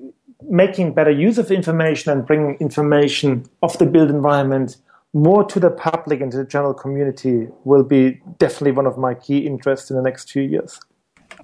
making 0.48 0.94
better 0.94 1.10
use 1.10 1.38
of 1.38 1.50
information 1.50 2.12
and 2.12 2.26
bringing 2.26 2.54
information 2.60 3.44
of 3.62 3.76
the 3.78 3.86
built 3.86 4.08
environment 4.08 4.76
more 5.12 5.44
to 5.44 5.58
the 5.58 5.70
public 5.70 6.20
and 6.20 6.30
to 6.32 6.38
the 6.38 6.44
general 6.44 6.72
community 6.72 7.48
will 7.64 7.82
be 7.82 8.20
definitely 8.38 8.72
one 8.72 8.86
of 8.86 8.96
my 8.96 9.12
key 9.12 9.38
interests 9.38 9.90
in 9.90 9.96
the 9.96 10.02
next 10.02 10.30
few 10.30 10.42
years. 10.42 10.80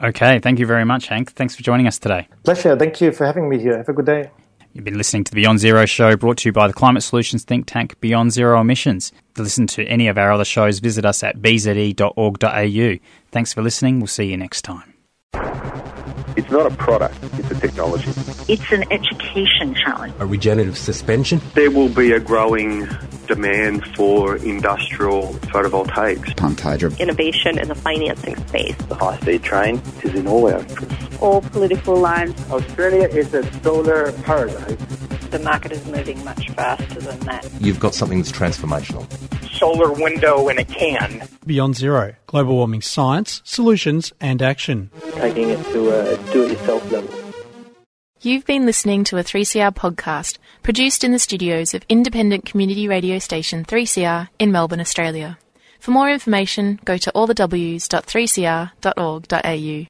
Okay, 0.02 0.38
thank 0.40 0.58
you 0.58 0.66
very 0.66 0.84
much, 0.84 1.08
Hank. 1.08 1.32
Thanks 1.32 1.56
for 1.56 1.62
joining 1.62 1.86
us 1.86 1.98
today. 1.98 2.28
Pleasure. 2.44 2.76
Thank 2.76 3.00
you 3.00 3.12
for 3.12 3.26
having 3.26 3.48
me 3.48 3.58
here. 3.58 3.76
Have 3.76 3.88
a 3.88 3.92
good 3.92 4.06
day. 4.06 4.30
You've 4.72 4.84
been 4.84 4.98
listening 4.98 5.24
to 5.24 5.32
the 5.32 5.36
Beyond 5.36 5.58
Zero 5.58 5.86
show 5.86 6.16
brought 6.16 6.36
to 6.38 6.48
you 6.50 6.52
by 6.52 6.66
the 6.66 6.74
climate 6.74 7.02
solutions 7.02 7.44
think 7.44 7.64
tank 7.66 7.98
Beyond 8.00 8.32
Zero 8.32 8.60
Emissions. 8.60 9.10
To 9.36 9.42
listen 9.42 9.66
to 9.68 9.86
any 9.86 10.06
of 10.08 10.18
our 10.18 10.30
other 10.30 10.44
shows, 10.44 10.80
visit 10.80 11.06
us 11.06 11.22
at 11.22 11.38
bze.org.au. 11.38 12.98
Thanks 13.32 13.52
for 13.54 13.62
listening. 13.62 14.00
We'll 14.00 14.06
see 14.06 14.26
you 14.26 14.36
next 14.36 14.62
time. 14.62 14.95
It's 16.36 16.50
not 16.50 16.70
a 16.70 16.76
product, 16.76 17.16
it's 17.38 17.50
a 17.50 17.54
technology. 17.54 18.10
It's 18.46 18.70
an 18.70 18.84
education 18.92 19.74
challenge. 19.74 20.14
A 20.18 20.26
regenerative 20.26 20.76
suspension. 20.76 21.40
There 21.54 21.70
will 21.70 21.88
be 21.88 22.12
a 22.12 22.20
growing 22.20 22.86
demand 23.26 23.84
for 23.96 24.36
industrial 24.36 25.34
photovoltaics. 25.52 26.36
Pumped 26.36 26.60
hydro. 26.60 26.90
Innovation 26.98 27.58
in 27.58 27.68
the 27.68 27.74
financing 27.74 28.36
space. 28.48 28.76
The 28.76 28.94
high 28.94 29.18
speed 29.18 29.42
train 29.42 29.82
is 30.02 30.14
in 30.14 30.26
all 30.26 30.52
our 30.52 30.60
interests. 30.60 31.16
All 31.20 31.40
political 31.40 31.96
lines. 31.96 32.38
Australia 32.50 33.08
is 33.08 33.32
a 33.34 33.42
solar 33.62 34.12
paradise. 34.22 35.05
The 35.30 35.38
market 35.40 35.72
is 35.72 35.84
moving 35.86 36.22
much 36.24 36.48
faster 36.50 37.00
than 37.00 37.18
that. 37.20 37.48
You've 37.60 37.80
got 37.80 37.94
something 37.94 38.18
that's 38.18 38.32
transformational. 38.32 39.04
Solar 39.58 39.92
window 39.92 40.48
in 40.48 40.58
a 40.58 40.64
can. 40.64 41.28
Beyond 41.44 41.76
Zero 41.76 42.14
Global 42.26 42.56
Warming 42.56 42.80
Science, 42.82 43.42
Solutions 43.44 44.12
and 44.20 44.40
Action. 44.40 44.90
Taking 45.12 45.50
it 45.50 45.62
to 45.72 45.90
a 45.90 46.16
do 46.32 46.44
it 46.44 46.52
yourself 46.52 46.90
level. 46.90 47.10
You've 48.22 48.46
been 48.46 48.64
listening 48.66 49.04
to 49.04 49.18
a 49.18 49.24
3CR 49.24 49.74
podcast 49.74 50.38
produced 50.62 51.04
in 51.04 51.12
the 51.12 51.18
studios 51.18 51.74
of 51.74 51.84
independent 51.88 52.46
community 52.46 52.88
radio 52.88 53.18
station 53.18 53.64
3CR 53.64 54.28
in 54.38 54.52
Melbourne, 54.52 54.80
Australia. 54.80 55.38
For 55.80 55.90
more 55.90 56.10
information, 56.10 56.80
go 56.84 56.96
to 56.96 57.12
allthews.3cr.org.au. 57.12 59.86